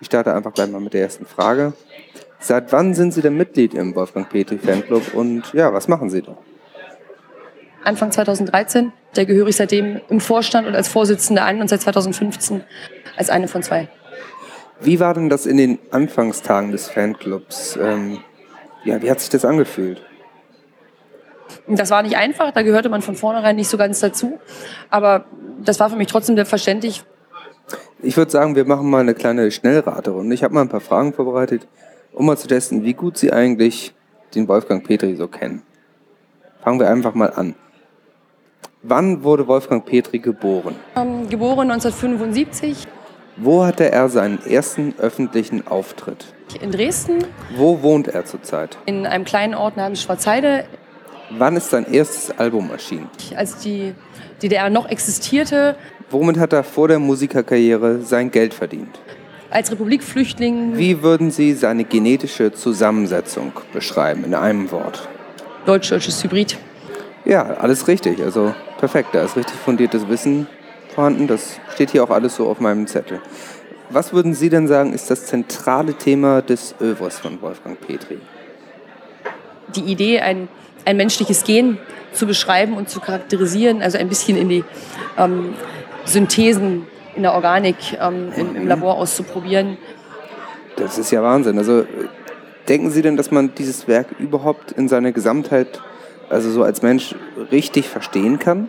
[0.00, 1.72] Ich starte einfach gleich mal mit der ersten Frage.
[2.38, 6.22] Seit wann sind Sie denn Mitglied im Wolfgang Petri Fanclub und ja, was machen Sie
[6.22, 6.36] da?
[7.88, 8.92] Anfang 2013.
[9.14, 12.62] Da gehöre ich seitdem im Vorstand und als Vorsitzende an und seit 2015
[13.16, 13.88] als eine von zwei.
[14.80, 17.76] Wie war denn das in den Anfangstagen des Fanclubs?
[17.80, 18.18] Ähm,
[18.84, 20.02] ja, wie hat sich das angefühlt?
[21.66, 24.38] Das war nicht einfach, da gehörte man von vornherein nicht so ganz dazu.
[24.90, 25.24] Aber
[25.64, 27.04] das war für mich trotzdem selbstverständlich.
[28.02, 30.34] Ich würde sagen, wir machen mal eine kleine Schnellraterunde.
[30.34, 31.66] Ich habe mal ein paar Fragen vorbereitet,
[32.12, 33.94] um mal zu testen, wie gut Sie eigentlich
[34.34, 35.62] den Wolfgang Petri so kennen.
[36.62, 37.54] Fangen wir einfach mal an.
[38.82, 40.76] Wann wurde Wolfgang Petri geboren?
[40.96, 42.84] Ähm, geboren 1975
[43.36, 46.26] Wo hatte er seinen ersten öffentlichen Auftritt?
[46.62, 47.24] in Dresden,
[47.56, 48.78] Wo wohnt er zurzeit?
[48.86, 50.64] in einem kleinen Ort namens Schwarzheide,
[51.36, 53.10] Wann ist sein erstes Album erschienen?
[53.36, 53.94] als die
[54.42, 55.76] DDR noch existierte.
[56.10, 58.98] Womit hat er vor der Musikerkarriere sein Geld verdient?
[59.50, 65.08] Als Republikflüchtling Wie würden Sie seine genetische Zusammensetzung beschreiben in einem Wort?
[65.66, 66.56] deutsch-deutsches Hybrid.
[67.24, 68.22] Ja, alles richtig.
[68.22, 69.10] Also perfekt.
[69.12, 70.46] Da ist richtig fundiertes Wissen
[70.94, 71.26] vorhanden.
[71.26, 73.20] Das steht hier auch alles so auf meinem Zettel.
[73.90, 78.18] Was würden Sie denn sagen, ist das zentrale Thema des Övres von Wolfgang Petri?
[79.74, 80.48] Die Idee, ein,
[80.84, 81.78] ein menschliches Gen
[82.12, 84.64] zu beschreiben und zu charakterisieren, also ein bisschen in die
[85.16, 85.54] ähm,
[86.04, 89.76] Synthesen in der Organik ähm, im, im Labor auszuprobieren.
[90.76, 91.58] Das ist ja Wahnsinn.
[91.58, 91.84] Also
[92.68, 95.80] denken Sie denn, dass man dieses Werk überhaupt in seiner Gesamtheit,
[96.30, 97.14] also so als Mensch,
[97.50, 98.68] richtig verstehen kann?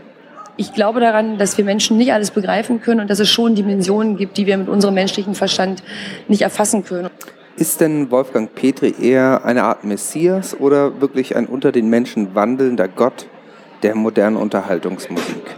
[0.58, 4.18] Ich glaube daran, dass wir Menschen nicht alles begreifen können und dass es schon Dimensionen
[4.18, 5.84] gibt, die wir mit unserem menschlichen Verstand
[6.28, 7.10] nicht erfassen können.
[7.56, 12.88] Ist denn Wolfgang Petri eher eine Art Messias oder wirklich ein unter den Menschen wandelnder
[12.88, 13.28] Gott
[13.84, 15.56] der modernen Unterhaltungsmusik?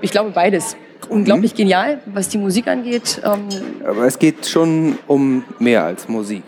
[0.00, 0.76] Ich glaube beides.
[1.08, 3.20] Unglaublich genial, was die Musik angeht.
[3.24, 3.48] Ähm,
[3.84, 6.42] Aber es geht schon um mehr als Musik.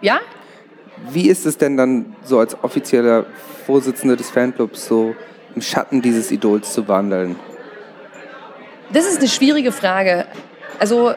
[0.00, 0.20] ja,
[1.10, 3.26] Wie ist es denn dann so als offizieller
[3.66, 5.14] Vorsitzender des Fanclubs so
[5.54, 7.36] im Schatten dieses Idols zu wandeln?
[8.92, 10.26] das ist eine schwierige Frage.
[10.78, 11.14] Also,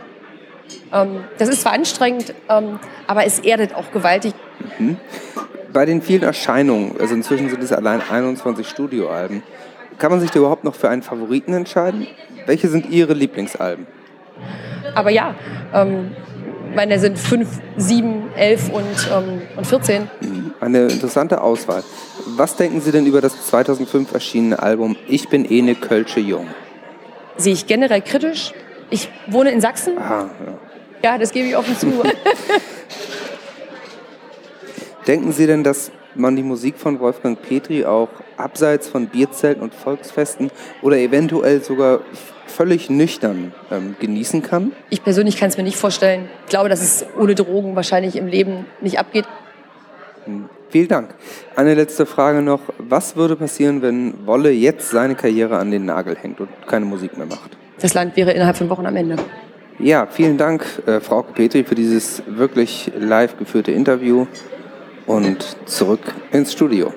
[0.94, 4.34] ähm, das ist zwar anstrengend, ähm, aber es erdet auch gewaltig.
[5.74, 9.44] Bei den vielen Erscheinungen, also inzwischen sind es allein 21 Studioalben,
[9.98, 12.08] kann man sich da überhaupt noch für einen Favoriten entscheiden?
[12.46, 13.88] Welche sind Ihre Lieblingsalben?
[14.94, 15.36] Aber ja,
[15.74, 16.12] ähm,
[16.76, 17.48] meine, da sind fünf,
[17.78, 20.10] sieben, elf und, ähm, und 14.
[20.60, 21.84] Eine interessante Auswahl.
[22.36, 26.48] Was denken Sie denn über das 2005 erschienene Album Ich bin Ene Kölsche Jung?
[27.38, 28.54] Sehe ich generell kritisch.
[28.90, 29.98] Ich wohne in Sachsen.
[29.98, 30.58] Ah, ja.
[31.04, 31.88] Ja, das gebe ich offen zu.
[35.08, 39.76] Denken Sie denn, dass man die Musik von Wolfgang Petri auch abseits von Bierzelten und
[39.76, 40.50] Volksfesten
[40.82, 42.00] oder eventuell sogar
[42.56, 44.72] völlig nüchtern ähm, genießen kann?
[44.90, 46.30] Ich persönlich kann es mir nicht vorstellen.
[46.46, 49.26] Ich glaube, dass es ohne Drogen wahrscheinlich im Leben nicht abgeht.
[50.70, 51.14] Vielen Dank.
[51.56, 52.62] Eine letzte Frage noch.
[52.78, 57.18] Was würde passieren, wenn Wolle jetzt seine Karriere an den Nagel hängt und keine Musik
[57.18, 57.58] mehr macht?
[57.80, 59.18] Das Land wäre innerhalb von Wochen am Ende.
[59.78, 64.26] Ja, vielen Dank, äh, Frau Petri, für dieses wirklich live geführte Interview
[65.06, 66.00] und zurück
[66.32, 66.94] ins Studio.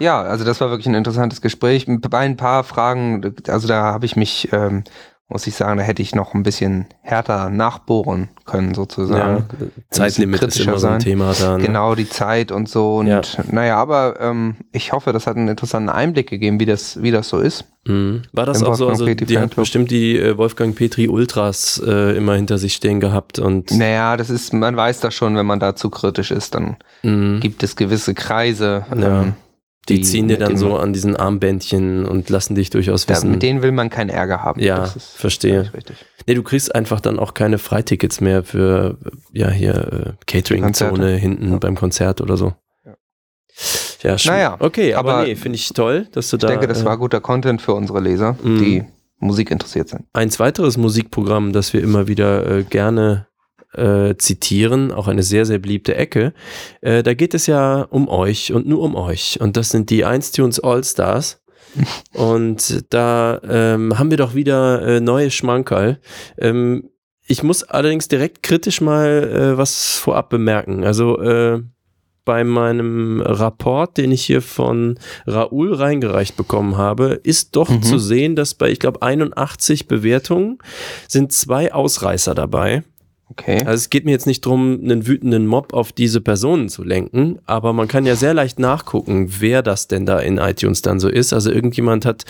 [0.00, 1.86] Ja, also das war wirklich ein interessantes Gespräch.
[1.88, 4.82] Bei ein paar Fragen, also da habe ich mich, ähm,
[5.28, 9.44] muss ich sagen, da hätte ich noch ein bisschen härter nachbohren können, sozusagen.
[9.60, 11.56] Ja, Zeitlimit ist immer so ein Thema da.
[11.58, 11.66] Ne?
[11.66, 12.96] Genau, die Zeit und so.
[12.96, 13.20] Und Ja.
[13.52, 17.28] naja, aber ähm, ich hoffe, das hat einen interessanten Einblick gegeben, wie das, wie das
[17.28, 17.66] so ist.
[17.86, 18.22] Mhm.
[18.32, 18.88] War das Im auch so?
[18.88, 22.98] Also, Petri die hat bestimmt die äh, Wolfgang Petri Ultras äh, immer hinter sich stehen
[22.98, 26.54] gehabt und Naja, das ist, man weiß das schon, wenn man da zu kritisch ist,
[26.56, 27.38] dann Mhm.
[27.40, 28.84] gibt es gewisse Kreise.
[28.98, 29.26] Ja.
[29.90, 33.30] Ähm, die, ziehen dir dann denen so an diesen Armbändchen und lassen dich durchaus wissen.
[33.30, 34.60] mit denen will man keinen Ärger haben.
[34.60, 35.70] Ja, ist verstehe.
[36.26, 38.98] Nee, du kriegst einfach dann auch keine Freitickets mehr für
[39.32, 39.74] ja hier
[40.18, 41.58] äh, Catering-Zone hinten Ja.
[41.58, 42.52] beim Konzert oder so.
[42.84, 42.94] Ja.
[44.02, 44.32] Ja, schön.
[44.32, 46.48] Naja, okay, aber, aber nee, finde ich toll, dass du Ich da.
[46.48, 48.58] denke, das äh, war guter Content für unsere Leser, Mhm.
[48.58, 48.84] die
[49.18, 50.04] Musik interessiert sind.
[50.14, 53.26] Eins weiteres Musikprogramm, das wir immer wieder äh, gerne
[53.74, 56.32] äh, zitieren, auch eine sehr, sehr beliebte Ecke.
[56.80, 59.38] Äh, da geht es ja um euch und nur um euch.
[59.40, 61.42] Und das sind die 1Tunes All-Stars.
[62.14, 66.00] und da ähm, haben wir doch wieder äh, neue Schmankerl.
[66.38, 66.90] Ähm,
[67.26, 70.82] ich muss allerdings direkt kritisch mal äh, was vorab bemerken.
[70.82, 71.62] Also äh,
[72.24, 77.82] bei meinem Rapport, den ich hier von Raoul reingereicht bekommen habe, ist doch Mhm.
[77.82, 80.58] zu sehen, dass bei, ich glaube, 81 Bewertungen
[81.08, 82.82] sind zwei Ausreißer dabei.
[83.30, 83.58] Okay.
[83.58, 87.38] Also es geht mir jetzt nicht darum, einen wütenden Mob auf diese Personen zu lenken,
[87.46, 91.08] aber man kann ja sehr leicht nachgucken, wer das denn da in iTunes dann so
[91.08, 91.32] ist.
[91.32, 92.24] Also irgendjemand hat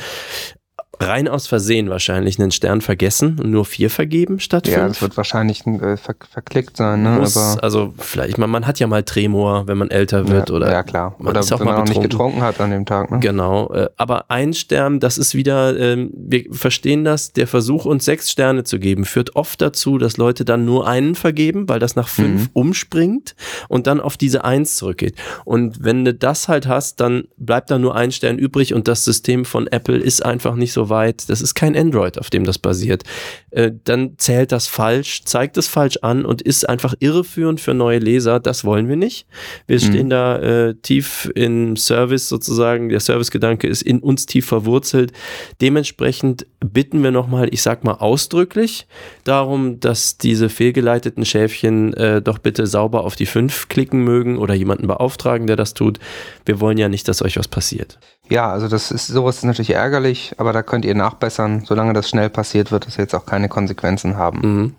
[1.00, 4.88] rein aus Versehen wahrscheinlich einen Stern vergessen und nur vier vergeben statt ja, fünf.
[4.88, 7.10] das wird wahrscheinlich äh, ver verklickt sein, ne?
[7.12, 10.54] Muss, Aber also vielleicht, man, man hat ja mal Tremor, wenn man älter wird ja,
[10.54, 11.16] oder ja klar.
[11.18, 13.18] man Oder ist auch wenn mal man auch nicht getrunken hat an dem Tag, ne?
[13.20, 18.04] Genau, äh, aber ein Stern, das ist wieder, ähm, wir verstehen das, der Versuch, uns
[18.04, 21.96] sechs Sterne zu geben, führt oft dazu, dass Leute dann nur einen vergeben, weil das
[21.96, 22.48] nach fünf Mhm.
[22.52, 23.34] umspringt
[23.68, 25.14] und dann auf diese eins zurückgeht.
[25.44, 29.04] Und wenn du das halt hast, dann bleibt da nur ein Stern übrig und das
[29.04, 31.30] System von Apple ist einfach nicht so weit.
[31.30, 33.04] Das ist kein Android, auf dem das basiert.
[33.50, 37.98] Äh, dann zählt das falsch, zeigt es falsch an und ist einfach irreführend für neue
[37.98, 38.40] Leser.
[38.40, 39.26] Das wollen wir nicht.
[39.66, 39.80] Wir Mhm.
[39.80, 42.88] stehen da äh, tief im Service sozusagen.
[42.90, 45.12] Der Servicegedanke ist in uns tief verwurzelt.
[45.60, 48.86] Dementsprechend bitten wir nochmal, ich sag mal ausdrücklich,
[49.24, 54.54] darum, dass diese fehlgeleiteten Schäfchen äh, doch bitte sauber auf die fünf klicken mögen oder
[54.54, 55.98] jemanden beauftragen, der das tut.
[56.44, 57.98] Wir wollen ja nicht, dass euch was passiert.
[58.30, 61.64] Ja, also das ist sowas ist natürlich ärgerlich, aber da könnt ihr nachbessern.
[61.66, 64.40] Solange das schnell passiert, wird das jetzt auch keine Konsequenzen haben.
[64.40, 64.74] Mhm.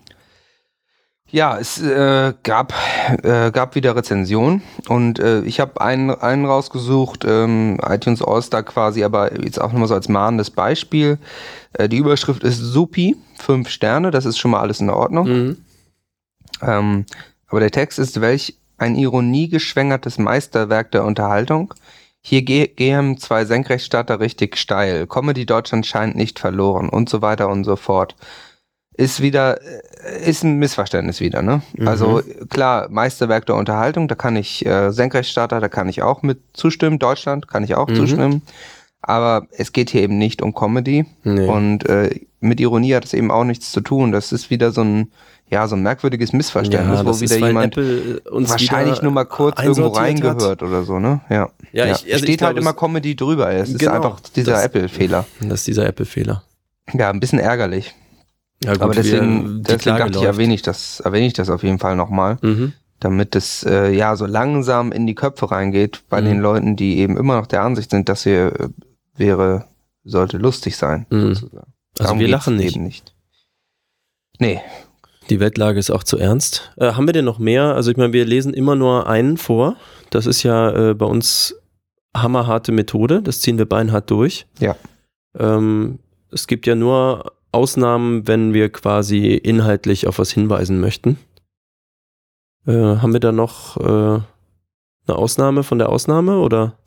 [1.30, 2.74] Ja, es äh, gab,
[3.24, 9.04] äh, gab wieder Rezensionen und äh, ich habe einen, einen rausgesucht, ähm, iTunes All-Star quasi,
[9.04, 11.20] aber jetzt auch nochmal so als mahnendes Beispiel.
[11.74, 15.28] Äh, die Überschrift ist Supi, fünf Sterne, das ist schon mal alles in Ordnung.
[15.28, 15.58] Mhm.
[16.62, 17.06] Ähm,
[17.48, 21.74] aber der Text ist, welch ein ironiegeschwängertes Meisterwerk der Unterhaltung.
[22.24, 25.08] Hier ge gehen zwei Senkrechtstarter richtig steil.
[25.08, 28.16] Comedy Deutschland scheint nicht verloren und so weiter und so fort.
[28.94, 31.62] Ist wieder, äh, ist ein Missverständnis wieder, ne?
[31.78, 31.88] Mhm.
[31.88, 36.42] Also klar, Meisterwerk der Unterhaltung, da kann ich äh, Senkrechtstarter, da kann ich auch mit
[36.54, 37.00] zustimmen.
[37.00, 37.96] Deutschland kann ich auch Mhm.
[37.96, 38.42] zustimmen.
[39.02, 41.06] Aber es geht hier eben nicht um Comedy.
[41.24, 41.48] Nee.
[41.48, 44.12] Und äh, mit Ironie hat es eben auch nichts zu tun.
[44.12, 45.12] Das ist wieder so ein,
[45.52, 49.04] ja, so ein merkwürdiges Missverständnis, Ja, wo wieder ist, jemand Apple äh, uns wahrscheinlich wieder
[49.04, 50.32] nur mal kurz irgendwo einsortiert hat.
[50.32, 51.20] reingehört oder so, ne?
[51.30, 51.50] Ja.
[51.74, 53.52] Ja, ich- also Steht halt glaube, immer Comedy drüber.
[53.52, 55.26] Es ist Genau, einfach dieser Apple-Fehler.
[55.42, 56.44] Das ist dieser Apple-Fehler.
[56.94, 57.94] Ja, ein bisschen ärgerlich.
[58.64, 61.80] Ja, gut, Aber deswegen, deswegen dachte ich, erwähne ich das, erwähne ich das auf jeden
[61.80, 62.74] Fall nochmal, Mhm.
[63.00, 66.26] damit es äh, ja so langsam in die Köpfe reingeht bei Mhm.
[66.26, 68.70] den Leuten, die eben immer noch der Ansicht sind, dass hier äh,
[69.18, 69.66] wäre,
[70.04, 71.06] sollte lustig sein.
[71.10, 71.34] Mhm.
[71.36, 71.74] sozusagen.
[71.98, 72.76] Also Darum wir lachen nicht.
[72.76, 73.14] Eben nicht.
[74.40, 74.62] Nee,
[75.32, 76.74] Die Weltlage ist auch zu ernst.
[76.76, 77.74] Äh, haben wir denn noch mehr?
[77.74, 79.78] Also ich meine, wir lesen immer nur einen vor.
[80.10, 81.56] Das ist ja äh, bei uns
[82.14, 83.22] hammerharte Methode.
[83.22, 84.46] Das ziehen wir beinhart durch.
[84.60, 84.76] Ja.
[85.40, 86.00] Ähm,
[86.32, 91.18] es gibt ja nur Ausnahmen, wenn wir quasi inhaltlich auf was hinweisen möchten.
[92.68, 96.78] Äh, haben wir da noch äh, eine Ausnahme von der Ausnahme oder?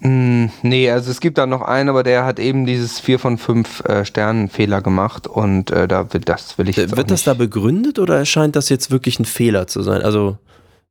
[0.00, 3.38] Mm, nee, also es gibt da noch einen, aber der hat eben dieses 4 von
[3.38, 6.96] 5 äh, Sternen Fehler gemacht und äh, da will, das will ich jetzt Äh, auch
[6.98, 10.02] Wird das da begründet oder erscheint das jetzt wirklich ein Fehler zu sein?
[10.02, 10.38] Also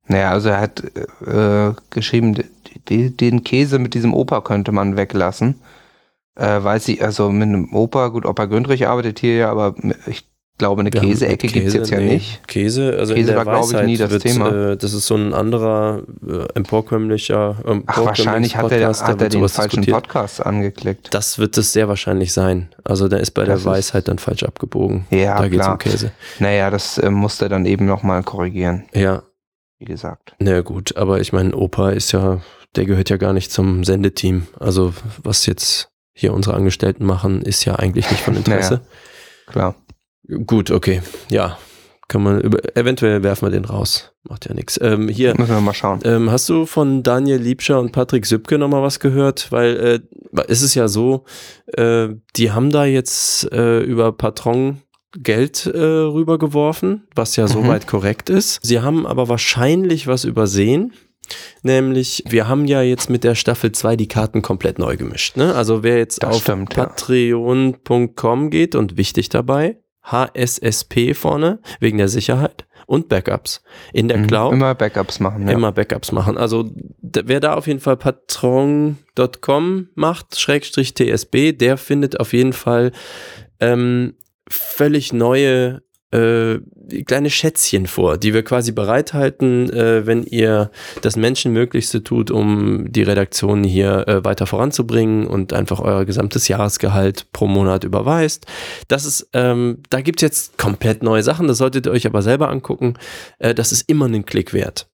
[0.07, 0.83] Naja, also er hat
[1.25, 2.37] äh, geschrieben,
[2.87, 5.55] den Käse mit diesem Opa könnte man weglassen.
[6.35, 10.27] Äh, weiß ich, also mit einem Opa, gut, Opa Gündrich arbeitet hier ja, aber ich
[10.57, 12.13] glaube, eine Käseecke gibt's Käse, jetzt ja nee.
[12.13, 12.47] nicht.
[12.47, 14.71] Käse, also Käse in der war, glaub ich, nie das wird, Thema.
[14.71, 19.29] Äh, das ist so ein anderer äh, emporkömmlicher ähm, Ach, wahrscheinlich hat er, hat er
[19.29, 19.95] den falschen diskutiert.
[20.03, 21.13] Podcast angeklickt.
[21.13, 22.69] Das wird es sehr wahrscheinlich sein.
[22.83, 25.05] Also da ist bei Das der ist- Weisheit dann falsch abgebogen.
[25.09, 25.73] Ja, da geht es klar.
[25.73, 26.11] um Käse.
[26.39, 29.23] Naja, das äh, musste er dann eben nochmal korrigieren, Ja,
[29.79, 30.35] wie gesagt.
[30.39, 32.39] na gut, aber ich meine, Opa ist ja,
[32.77, 34.47] der gehört ja gar nicht zum Sendeteam.
[34.59, 38.81] Also was jetzt hier unsere Angestellten machen, ist ja eigentlich nicht von Interesse.
[39.47, 39.75] Klar.
[40.45, 41.01] Gut, okay.
[41.29, 41.57] Ja,
[42.07, 44.11] kann man, über, eventuell werfen wir den raus.
[44.27, 44.79] Macht ja nichts.
[44.81, 45.99] Ähm, hier, Müssen wir mal schauen.
[46.03, 49.51] Ähm, hast du von Daniel Liebscher und Patrick Sübke nochmal was gehört?
[49.51, 49.75] Weil
[50.35, 51.25] äh, es ist ja so,
[51.77, 54.81] äh, die haben da jetzt äh, über Patron
[55.17, 57.49] Geld äh, rübergeworfen, was ja Mhm.
[57.49, 58.59] soweit korrekt ist.
[58.63, 60.93] Sie haben aber wahrscheinlich was übersehen.
[61.63, 65.37] Nämlich, wir haben ja jetzt mit der Staffel 2 die Karten komplett neu gemischt.
[65.37, 65.55] Ne?
[65.55, 66.55] Also wer jetzt Das auf ja.
[66.65, 73.63] patreon.com geht und wichtig dabei, HSSP vorne, wegen der Sicherheit und Backups.
[73.93, 74.27] In der Mhm.
[74.27, 75.47] Cloud Immer Backups machen.
[75.47, 75.53] Ja.
[75.53, 76.37] immer Backups machen.
[76.37, 76.69] Also
[77.01, 82.91] wer da auf jeden Fall patron.com macht, Schrägstrich TSB, der findet auf jeden Fall
[83.59, 84.15] ähm,
[84.47, 85.81] völlig neue
[86.11, 86.59] äh,
[87.05, 93.03] kleine Schätzchen vor, die wir quasi bereithalten, äh, wenn ihr das Menschenmöglichste tut, um die
[93.03, 98.45] Redaktion hier äh, weiter voranzubringen und einfach euer gesamtes Jahresgehalt pro Monat überweist.
[98.87, 102.49] Das ist, ähm, da gibt's jetzt komplett neue Sachen, das solltet ihr euch aber selber
[102.49, 102.93] angucken.
[103.39, 104.87] Äh, das ist immer einen Klick wert.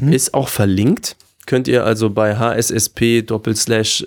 [0.00, 0.12] Mhm.
[0.12, 1.16] Ist auch verlinkt.
[1.46, 3.26] Könnt ihr also bei hssp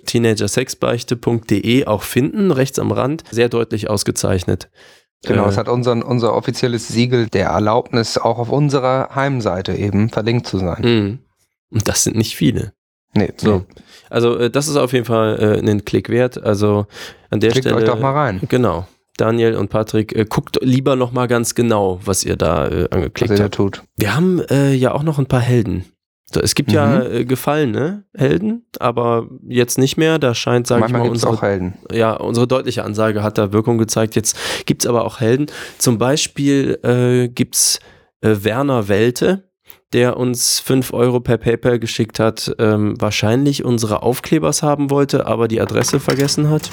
[0.06, 4.70] teenagersexbeichte.de auch finden, rechts am Rand, sehr deutlich ausgezeichnet.
[5.26, 10.10] Genau, Äh, es hat unseren, unser offizielles Siegel der Erlaubnis, auch auf unserer Heimseite eben
[10.10, 10.82] verlinkt zu sein.
[10.82, 11.20] Mhm.
[11.72, 12.74] Und das sind nicht viele.
[13.14, 13.66] Nee, So.
[14.10, 16.42] Also äh, das ist auf jeden Fall äh, einen Klick wert.
[16.42, 16.86] Also
[17.30, 17.78] an der Klickt Stelle.
[17.82, 18.88] euch doch mal rein, Genau.
[19.18, 22.92] Daniel und Patrick, äh, guckt lieber noch mal ganz genau, was ihr da äh, was
[22.92, 23.56] angeklickt ihr da habt.
[23.56, 23.84] tut.
[23.98, 25.86] Wir haben äh, ja auch noch ein paar Helden.
[26.36, 27.12] Es gibt ja Mhm.
[27.12, 30.20] äh, gefallene Helden, aber jetzt nicht mehr.
[30.20, 31.76] Da scheint, sage ich mal, gibt es unsere auch Helden.
[31.92, 34.16] ja, unsere deutliche Ansage hat da Wirkung gezeigt.
[34.16, 35.48] Jetzt gibt's aber auch Helden.
[35.78, 37.80] Zum Beispiel äh, gibt's
[38.22, 39.50] äh, Werner Welte,
[39.94, 45.48] der uns 5 Euro per PayPal geschickt hat, ähm, wahrscheinlich unsere Aufklebers haben wollte, aber
[45.48, 46.70] die Adresse vergessen hat.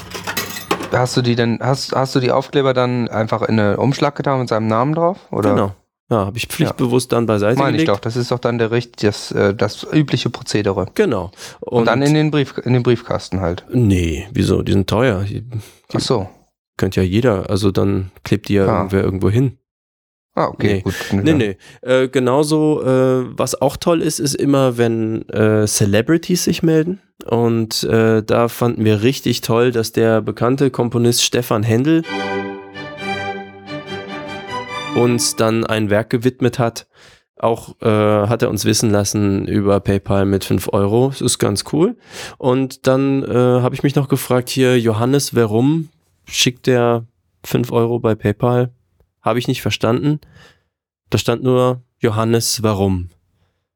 [0.91, 4.39] Hast du die denn, hast, hast du die Aufkleber dann einfach in einen Umschlag getan
[4.39, 5.17] mit seinem Namen drauf?
[5.31, 5.51] Oder?
[5.51, 5.75] Genau.
[6.11, 7.89] Ja, habe ich pflichtbewusst dann beiseite Meine ich gelegt.
[7.89, 10.85] doch, das ist doch dann der Richt, das, äh, das übliche Prozedere.
[10.93, 11.31] Genau.
[11.61, 13.65] Und, dann in den Brief, in den Briefkasten halt.
[13.71, 14.61] Nee, wieso?
[14.61, 15.23] Die sind teuer.
[15.23, 15.43] Die
[15.93, 16.29] Ach so.
[16.77, 18.77] könnte ja jeder, also dann klebt die ja Ah.
[18.77, 19.57] irgendwer irgendwo hin.
[20.35, 20.81] Ah, okay, Nee.
[20.81, 20.93] gut.
[21.13, 21.57] Nee, nee.
[21.81, 26.99] Äh, genauso, äh, was auch toll ist, ist immer, wenn äh, Celebrities sich melden.
[27.25, 32.03] Und äh, da fanden wir richtig toll, dass der bekannte Komponist Stefan Händel
[34.95, 36.87] uns dann ein Werk gewidmet hat.
[37.37, 37.85] Auch äh,
[38.27, 41.09] hat er uns wissen lassen über PayPal mit 5 Euro.
[41.09, 41.97] Das ist ganz cool.
[42.37, 45.89] Und dann äh, habe ich mich noch gefragt, hier, Johannes, warum
[46.25, 47.05] schickt der
[47.43, 48.71] 5 Euro bei PayPal?
[49.21, 50.21] Habe ich nicht verstanden.
[51.09, 53.09] Da stand nur Johannes, warum?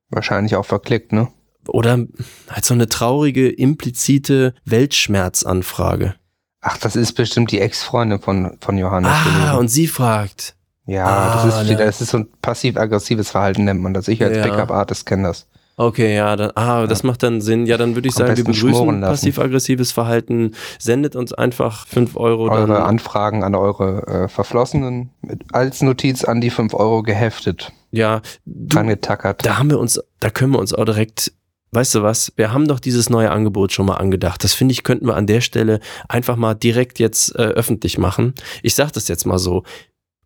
[0.10, 1.28] Wahrscheinlich auch verklickt, ne?
[1.68, 2.06] Oder
[2.50, 6.16] halt so eine traurige, implizite Weltschmerzanfrage.
[6.62, 10.56] Ach, das ist bestimmt die Ex-Freundin von, von Johannes Ah, und sie fragt.
[10.90, 11.76] Ja, Ah, das, ist, ne.
[11.78, 14.08] das ist so ein passiv-aggressives Verhalten, nennt man das.
[14.08, 14.44] Ich als Ja.
[14.44, 15.48] Pickup-Artist kenne das.
[15.78, 17.66] Okay, ja, dann, ah, das macht dann Sinn.
[17.66, 20.52] Ja, dann würde ich Am sagen, wir begrüßen passiv-aggressives Verhalten.
[20.78, 22.50] Sendet uns einfach 5 Euro.
[22.50, 27.72] Eure dann, Anfragen an eure äh, Verflossenen mit, als Notiz an die 5 Euro geheftet,
[27.92, 29.46] ja, du, dran getackert.
[29.46, 31.32] da haben wir uns, da können wir uns auch direkt,
[31.72, 34.44] weißt du was, wir haben doch dieses neue Angebot schon mal angedacht.
[34.44, 35.80] Das finde ich, könnten wir an der Stelle
[36.10, 38.34] einfach mal direkt jetzt äh, öffentlich machen.
[38.64, 39.64] Ich sage das jetzt mal so.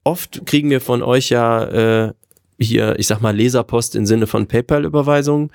[0.03, 2.13] Oft kriegen wir von euch ja äh,
[2.59, 5.51] hier, ich sag mal, Leserpost im Sinne von PayPal-Überweisungen.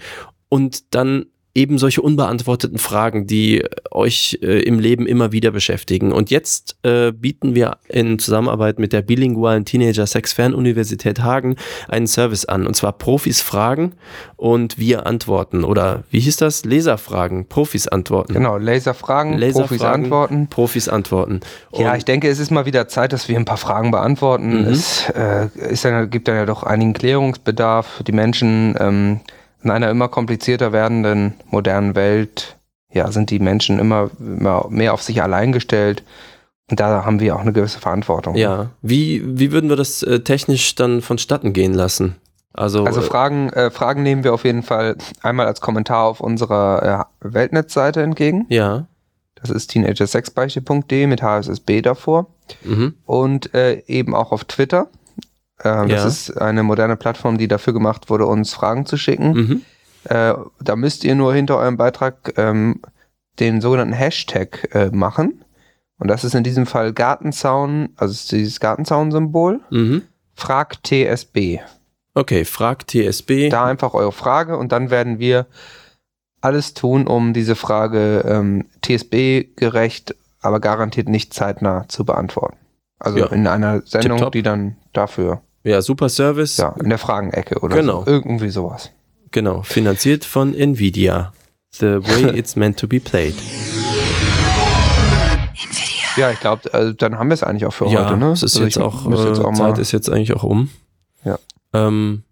[0.49, 6.13] Und dann eben solche unbeantworteten Fragen, die euch äh, im Leben immer wieder beschäftigen.
[6.13, 11.57] Und jetzt äh, bieten wir in Zusammenarbeit mit der bilingualen Teenager Sex Fernuniversität Hagen
[11.89, 12.67] einen Service an.
[12.67, 13.95] Und zwar Profis fragen
[14.37, 15.65] und wir antworten.
[15.65, 16.65] Oder wie hieß das?
[16.65, 18.35] Leserfragen, Profis antworten.
[18.35, 20.47] Genau, Laserfragen, Laserfragen, Profis antworten.
[20.49, 21.41] Profis antworten.
[21.73, 24.63] Ja, Und- ich denke, es ist mal wieder Zeit, dass wir ein paar Fragen beantworten.
[24.63, 24.69] Mhm.
[24.69, 28.03] Es äh, ist dann, gibt dann ja doch einigen Klärungsbedarf.
[28.07, 29.21] Die Menschen ähm,
[29.63, 32.57] in einer immer komplizierter werdenden modernen Welt,
[32.93, 36.03] ja, sind die Menschen immer, immer mehr auf sich allein gestellt.
[36.71, 38.35] Und da haben wir auch eine gewisse Verantwortung.
[38.37, 42.17] ja, wie, wie würden wir das äh, technisch dann vonstatten gehen lassen?
[42.53, 46.21] Also, Also äh, Fragen, äh, Fragen nehmen wir auf jeden Fall einmal als Kommentar auf
[46.21, 48.47] unserer äh, Weltnetzseite entgegen.
[48.49, 48.87] ja.
[49.41, 52.27] Das ist teenagersexbeichte.de mit HSSB davor.
[52.65, 52.95] Mhm.
[53.05, 54.89] und äh, eben auch auf Twitter.
[55.65, 56.07] Ähm, Das Ja.
[56.09, 59.33] ist eine moderne Plattform, die dafür gemacht wurde, uns Fragen zu schicken.
[59.33, 59.63] Mhm.
[60.05, 62.81] Äh, da müsst ihr nur hinter eurem Beitrag ähm,
[63.41, 65.45] den sogenannten Hashtag äh, machen.
[65.99, 69.61] Und das ist in diesem Fall Gartenzaun, also dieses Gartenzaun-Symbol.
[69.71, 70.03] Mhm.
[70.35, 71.59] Frag TSB.
[72.15, 73.49] Okay, frag TSB.
[73.49, 75.47] Da einfach eure Frage und dann werden wir
[76.41, 82.57] alles tun, um diese Frage ähm, TSB-gerecht, aber garantiert nicht zeitnah zu beantworten.
[83.01, 83.27] Also Ja.
[83.27, 84.33] in einer Sendung, Tipptopp.
[84.33, 86.57] die dann dafür, Ja, super Service.
[86.57, 88.05] ja, in der Fragenecke oder Genau.
[88.05, 88.11] so.
[88.11, 88.91] Irgendwie sowas.
[89.31, 91.33] Genau, finanziert von Nvidia.
[91.73, 93.35] The way it's meant to be played.
[96.17, 98.33] Ja, ich glaube, also dann haben wir es eigentlich auch für ja, heute, ne?
[98.33, 100.69] es ist Also jetzt auch, jetzt äh, auch Zeit ist jetzt eigentlich auch um.
[101.25, 101.39] Ja.
[101.73, 102.25] Ähm,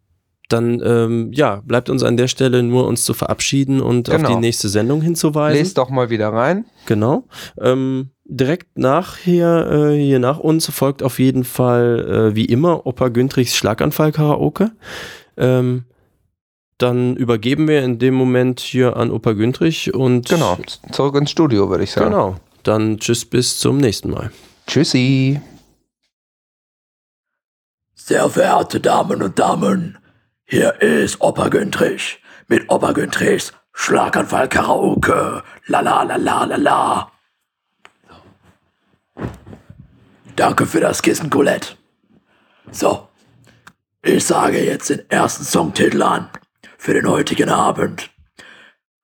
[0.48, 4.28] dann, ähm, ja, bleibt uns an der Stelle nur uns zu verabschieden und auf Genau.
[4.30, 5.58] die nächste Sendung hinzuweisen.
[5.58, 6.64] lest doch mal wieder rein.
[6.86, 7.24] Genau.
[7.60, 13.08] Ähm, direkt nachher, äh, hier nach uns folgt auf jeden Fall, äh, wie immer, Opa
[13.08, 14.72] Güntrichs Schlaganfall-Karaoke.
[15.36, 15.84] Ähm,
[16.78, 20.58] dann übergeben wir in dem Moment hier an Opa Güntrich und Genau,
[20.92, 22.10] zurück ins Studio, würde ich sagen.
[22.10, 22.36] Genau.
[22.62, 24.30] Dann tschüss bis zum nächsten Mal.
[24.66, 25.40] Tschüssi.
[27.94, 29.98] Sehr verehrte Damen und Damen,
[30.44, 35.42] hier ist Opa Güntrich mit Opa Güntrichs Schlaganfall Karaoke.
[35.66, 37.12] La la la la la la.
[40.36, 41.76] Danke für das Kissen, Colette.
[42.70, 43.08] So,
[44.02, 46.28] ich sage jetzt den ersten Songtitel an
[46.76, 48.10] für den heutigen Abend.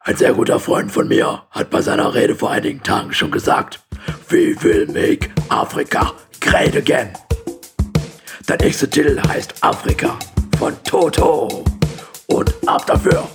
[0.00, 3.80] Ein sehr guter Freund von mir hat bei seiner Rede vor einigen Tagen schon gesagt,
[4.28, 7.10] We will make Africa great again.
[8.46, 10.18] Der nächste Titel heißt Afrika
[10.58, 11.64] von Toto.
[12.26, 13.26] Und ab dafür.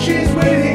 [0.00, 0.69] she's waiting.